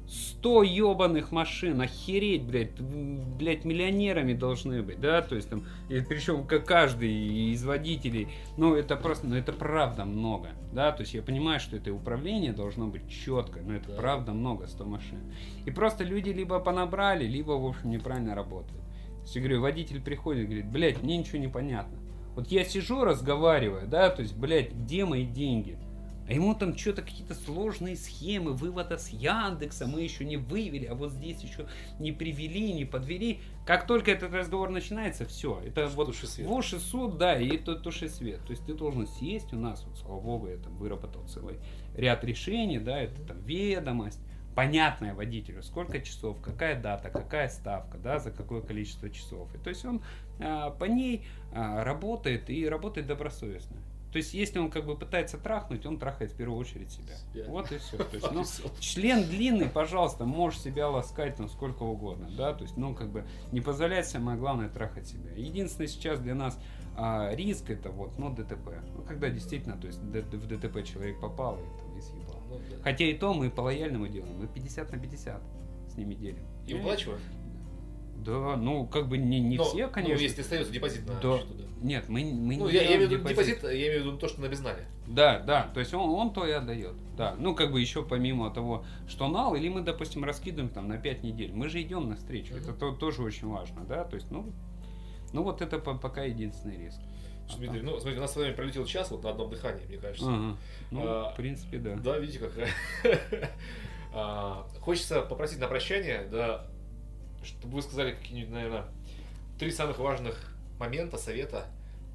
[0.08, 6.46] 100 ебаных машин, охереть, блядь, блядь, миллионерами должны быть, да, то есть там, и причем
[6.46, 11.22] как каждый из водителей, ну это просто, ну это правда много, да, то есть я
[11.22, 13.96] понимаю, что это управление должно быть четко, но это Да.
[13.98, 15.34] правда много, 100 машин.
[15.66, 18.82] И просто люди либо понабрали, либо, в общем, неправильно работают.
[18.82, 22.00] То есть, я говорю, водитель приходит и говорит, блядь, мне ничего не понятно.
[22.36, 25.78] Вот я сижу, разговариваю, да, то есть, блядь, где мои деньги?
[26.28, 30.94] А ему там что-то какие-то сложные схемы вывода с Яндекса мы еще не вывели, а
[30.94, 31.68] вот здесь еще
[32.00, 33.40] не привели, не подвели.
[33.66, 35.62] Как только этот разговор начинается, все.
[35.66, 36.48] Это вот Туши свет.
[36.48, 38.42] в уши суд, да, и это туши свет.
[38.46, 41.60] То есть ты должен сесть, у нас, вот, слава богу, я там выработал целый
[41.96, 44.20] ряд решений, да, это там ведомость,
[44.56, 49.54] понятная водителю, сколько часов, какая дата, какая ставка, да, за какое количество часов.
[49.56, 50.02] И то есть он
[50.40, 53.78] а, по ней а, работает и работает добросовестно.
[54.18, 57.16] То есть, если он как бы пытается трахнуть, он трахает в первую очередь себя.
[57.16, 57.46] Себя.
[57.50, 57.98] Вот и все.
[57.98, 58.44] То есть, ну,
[58.80, 63.28] член длинный, пожалуйста, можешь себя ласкать там сколько угодно, да, то есть, ну, как бы
[63.52, 65.30] не позволять самое главное трахать себя.
[65.36, 66.60] Единственное сейчас для нас
[66.96, 68.82] а, риск это вот, ну, ДТП.
[68.96, 72.42] Ну, когда действительно, то есть в ДТП человек попал и там и съебал.
[72.50, 72.82] Ну, да.
[72.82, 75.44] Хотя и то мы по лояльному делаем, мы 50 на 50
[75.90, 76.48] с ними делим.
[76.66, 77.20] И выплачиваю?
[78.26, 80.16] Да, ну, как бы не, не Но, все, конечно.
[80.16, 81.38] Ну, если остается депозит на Да.
[81.38, 81.40] да.
[81.82, 84.18] Нет, мы, мы Ну, не я, я имею в виду депозит, я имею в виду
[84.18, 84.86] то, что на безнале.
[85.08, 86.96] Да, да, то есть он, он то и отдает.
[87.16, 90.98] Да, ну как бы еще помимо того, что нал, или мы, допустим, раскидываем там на
[90.98, 92.64] 5 недель, мы же идем навстречу, Мгм.
[92.64, 94.52] это то- тоже очень важно, да, то есть, ну,
[95.34, 97.00] ну вот это по- пока единственный риск.
[97.54, 99.86] А Дмитрий, там- ну, смотрите, у нас с вами пролетел час вот на одном дыхании,
[99.88, 100.28] мне кажется.
[100.28, 100.58] Ага.
[100.92, 101.96] Ну, А, в принципе, да.
[101.96, 102.52] Да, видите, как.
[104.14, 106.66] А, Хочется попросить на прощание, да,
[107.44, 108.86] чтобы вы сказали какие-нибудь, наверное,
[109.60, 111.66] три самых важных момента, совета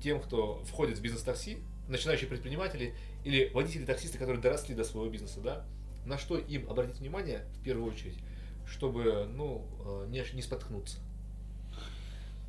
[0.03, 1.59] тем, кто входит в бизнес-такси,
[1.89, 2.95] начинающие предприниматели
[3.25, 5.65] или водители-таксисты, которые доросли до своего бизнеса, да,
[6.05, 8.19] на что им обратить внимание в первую очередь,
[8.67, 10.99] чтобы, ну, э, не, не споткнуться.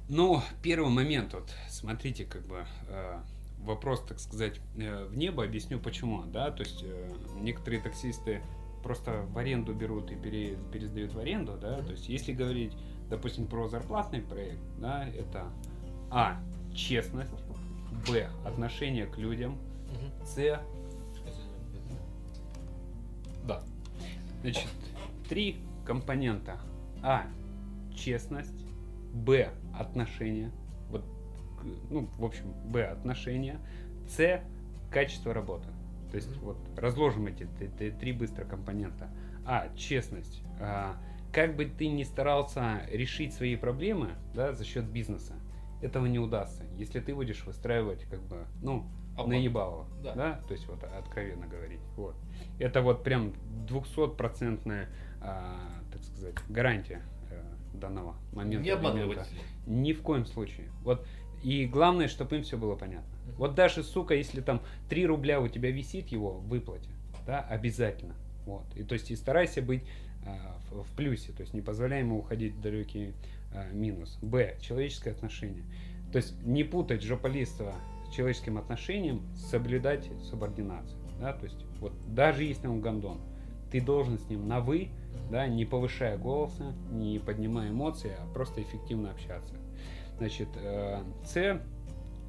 [0.09, 3.19] Ну, первый момент, вот, смотрите, как бы, э,
[3.59, 8.41] вопрос, так сказать, э, в небо, объясню почему, да, то есть э, некоторые таксисты
[8.83, 12.73] просто в аренду берут и пере- пересдают в аренду, да, то есть если говорить,
[13.09, 15.45] допустим, про зарплатный проект, да, это
[16.11, 16.39] А,
[16.75, 17.31] честность,
[18.07, 19.57] Б, отношение к людям,
[20.25, 20.59] С,
[23.47, 23.61] Да.
[24.41, 24.67] Значит,
[25.29, 26.57] три компонента.
[27.01, 27.23] А.
[27.95, 28.65] Честность.
[29.13, 29.49] Б.
[29.77, 30.51] Отношения.
[30.89, 31.03] Вот,
[31.89, 32.85] ну, в общем, Б.
[32.85, 33.59] Отношения.
[34.07, 34.41] С.
[34.91, 35.67] Качество работы.
[36.13, 37.47] То есть, вот, разложим эти
[37.99, 39.09] три быстро компонента.
[39.47, 39.67] А.
[39.75, 40.43] Честность.
[40.59, 40.95] А,
[41.31, 45.33] как бы ты ни старался решить свои проблемы, да, за счет бизнеса,
[45.81, 48.85] этого не удастся, если ты будешь выстраивать, как бы, ну,
[49.17, 49.29] Обман.
[49.29, 50.13] наебалово, Да.
[50.13, 50.41] да.
[50.47, 52.15] то есть вот откровенно говорить, вот.
[52.59, 53.33] Это вот прям
[53.67, 54.89] двухсотпроцентная,
[55.19, 55.57] а,
[55.91, 57.01] так сказать, гарантия
[57.31, 57.41] э,
[57.73, 58.63] данного момента.
[58.63, 59.41] Не водителей.
[59.65, 60.69] Ни в коем случае.
[60.83, 61.07] Вот.
[61.43, 63.07] И главное, чтобы им все было понятно.
[63.37, 66.89] Вот даже, сука, если там 3 рубля у тебя висит его в выплате,
[67.25, 68.15] да, обязательно.
[68.45, 68.65] Вот.
[68.75, 69.83] И то есть и старайся быть
[70.25, 73.13] а, в, в плюсе, то есть не позволяй ему уходить в далекий
[73.53, 74.17] а, минус.
[74.21, 74.55] Б.
[74.61, 75.63] Человеческое отношение.
[76.11, 77.73] То есть не путать жополиство
[78.07, 80.99] с человеческим отношением, соблюдать субординацию.
[81.19, 81.33] Да?
[81.33, 83.19] То есть вот даже если он гандон,
[83.71, 84.89] ты должен с ним на вы,
[85.31, 89.55] да, не повышая голоса, не поднимая эмоции, а просто эффективно общаться.
[90.17, 91.61] Значит, э, С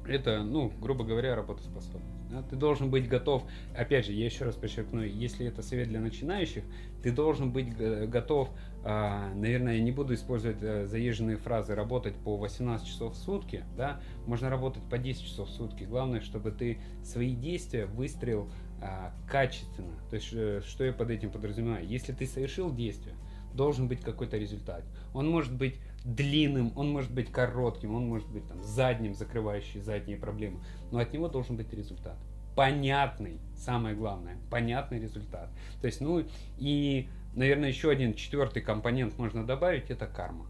[0.07, 2.29] это, ну, грубо говоря, работоспособность.
[2.29, 2.43] да.
[2.43, 3.43] Ты должен быть готов,
[3.75, 6.63] опять же, я еще раз подчеркну, если это совет для начинающих,
[7.01, 8.49] ты должен быть г- готов,
[8.83, 13.63] а, наверное, я не буду использовать э, заезженные фразы, работать по 18 часов в сутки,
[13.75, 15.83] да, можно работать по 10 часов в сутки.
[15.85, 18.47] Главное, чтобы ты свои действия выстроил
[18.81, 19.93] а, качественно.
[20.09, 21.87] То есть, э, что я под этим подразумеваю?
[21.87, 23.15] Если ты совершил действие,
[23.55, 24.83] должен быть какой-то результат.
[25.13, 25.75] Он может быть
[26.05, 30.59] длинным, он может быть коротким, он может быть там задним, закрывающий задние проблемы,
[30.91, 32.17] но от него должен быть результат.
[32.55, 35.49] Понятный, самое главное, понятный результат.
[35.81, 36.23] То есть, ну
[36.57, 40.45] и, наверное, еще один четвертый компонент можно добавить, это карма.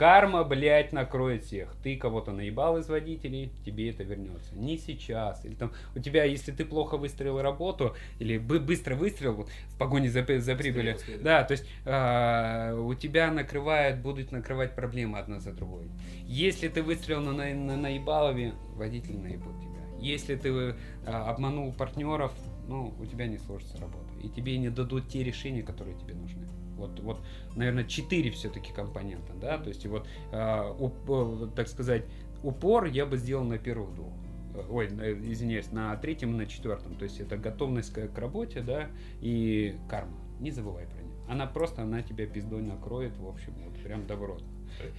[0.00, 1.76] Карма, блядь, накроет всех.
[1.82, 4.56] Ты кого-то наебал из водителей, тебе это вернется.
[4.56, 5.44] Не сейчас.
[5.44, 10.08] Или там у тебя, если ты плохо выстроил работу, или бы быстро выстрелил в погоне
[10.08, 15.52] за, за прибылью, да, то есть а, у тебя накрывает, будут накрывать проблемы одна за
[15.52, 15.90] другой.
[16.24, 19.84] Если ты выстрелил на, на, на наебалове, водитель наебут тебя.
[20.00, 20.76] Если ты
[21.06, 22.32] а, обманул партнеров,
[22.68, 24.08] ну, у тебя не сложится работа.
[24.22, 26.46] И тебе не дадут те решения, которые тебе нужны.
[26.80, 27.20] Вот, вот,
[27.56, 32.04] наверное, четыре все-таки компонента, да, то есть вот, а, уп- э, так сказать,
[32.42, 34.12] упор я бы сделал на первых двух.
[34.54, 36.94] Э, Ой, извиняюсь, на третьем и на четвертом.
[36.96, 38.88] То есть это готовность к, к работе, да,
[39.20, 40.18] и карма.
[40.40, 41.14] Не забывай про нее.
[41.28, 44.38] Она просто, она тебя пиздой накроет, в общем, вот прям добро.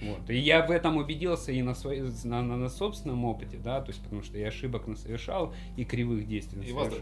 [0.02, 0.30] Вот.
[0.30, 3.90] И я в этом убедился и на, своей, на, на, на собственном опыте, да, то
[3.90, 6.92] есть потому что я ошибок совершал и кривых действий И вас.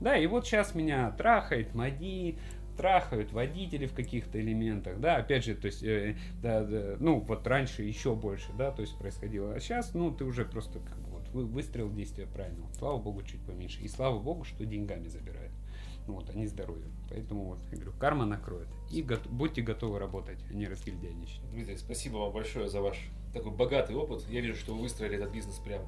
[0.00, 2.38] Да, и вот сейчас меня трахает МАДИ,
[2.78, 7.46] трахают водители в каких-то элементах, да, опять же, то есть, э, да, да, ну, вот
[7.46, 11.10] раньше еще больше, да, то есть происходило, а сейчас, ну, ты уже просто как бы
[11.10, 15.52] вот вы- выстрелил действия правильно, слава богу, чуть поменьше, и слава богу, что деньгами забирают,
[16.06, 20.38] ну, вот, не здоровьем, поэтому вот, я говорю, карма накроет, и гот- будьте готовы работать,
[20.48, 21.42] а не разгильдяйничать.
[21.50, 22.96] Дмитрий, спасибо вам большое за ваш
[23.34, 24.24] такой богатый опыт.
[24.30, 25.82] Я вижу, что вы выстроили этот бизнес прям,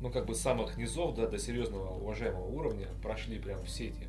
[0.00, 2.86] ну, как бы с самых низов, да, до серьезного, уважаемого уровня.
[3.02, 4.08] Прошли прям все эти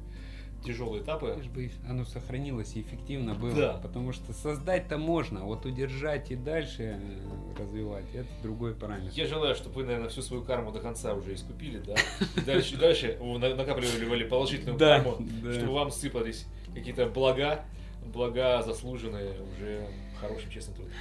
[0.63, 1.35] тяжелые этапы.
[1.37, 3.53] Лишь бы оно сохранилось и эффективно было.
[3.53, 3.79] Да.
[3.81, 9.13] Потому что создать-то можно, вот удержать и дальше э, развивать, это другой параметр.
[9.15, 11.95] Я желаю, чтобы вы, наверное, всю свою карму до конца уже искупили, да.
[12.35, 15.17] И дальше, дальше накапливали положительную карму,
[15.53, 17.65] чтобы вам сыпались какие-то блага,
[18.13, 19.87] блага заслуженные уже
[20.19, 20.93] хорошим честным трудом.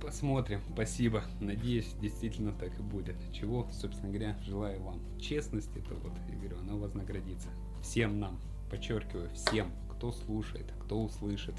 [0.00, 1.24] Посмотрим, спасибо.
[1.40, 3.16] Надеюсь, действительно так и будет.
[3.32, 5.00] Чего, собственно говоря, желаю вам.
[5.20, 7.48] Честности, это вот, я говорю, она вознаградится.
[7.82, 8.38] Всем нам,
[8.70, 11.54] подчеркиваю, всем, кто слушает, кто услышит,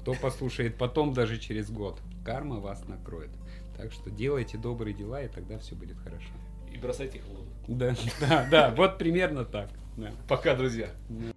[0.00, 2.00] кто послушает потом даже через год.
[2.24, 3.30] Карма вас накроет.
[3.76, 6.32] Так что делайте добрые дела, и тогда все будет хорошо.
[6.72, 7.46] И бросайте воду.
[7.68, 9.70] Да, да, да, вот примерно так.
[9.96, 10.12] да.
[10.28, 10.90] Пока, друзья.
[11.08, 11.32] Да.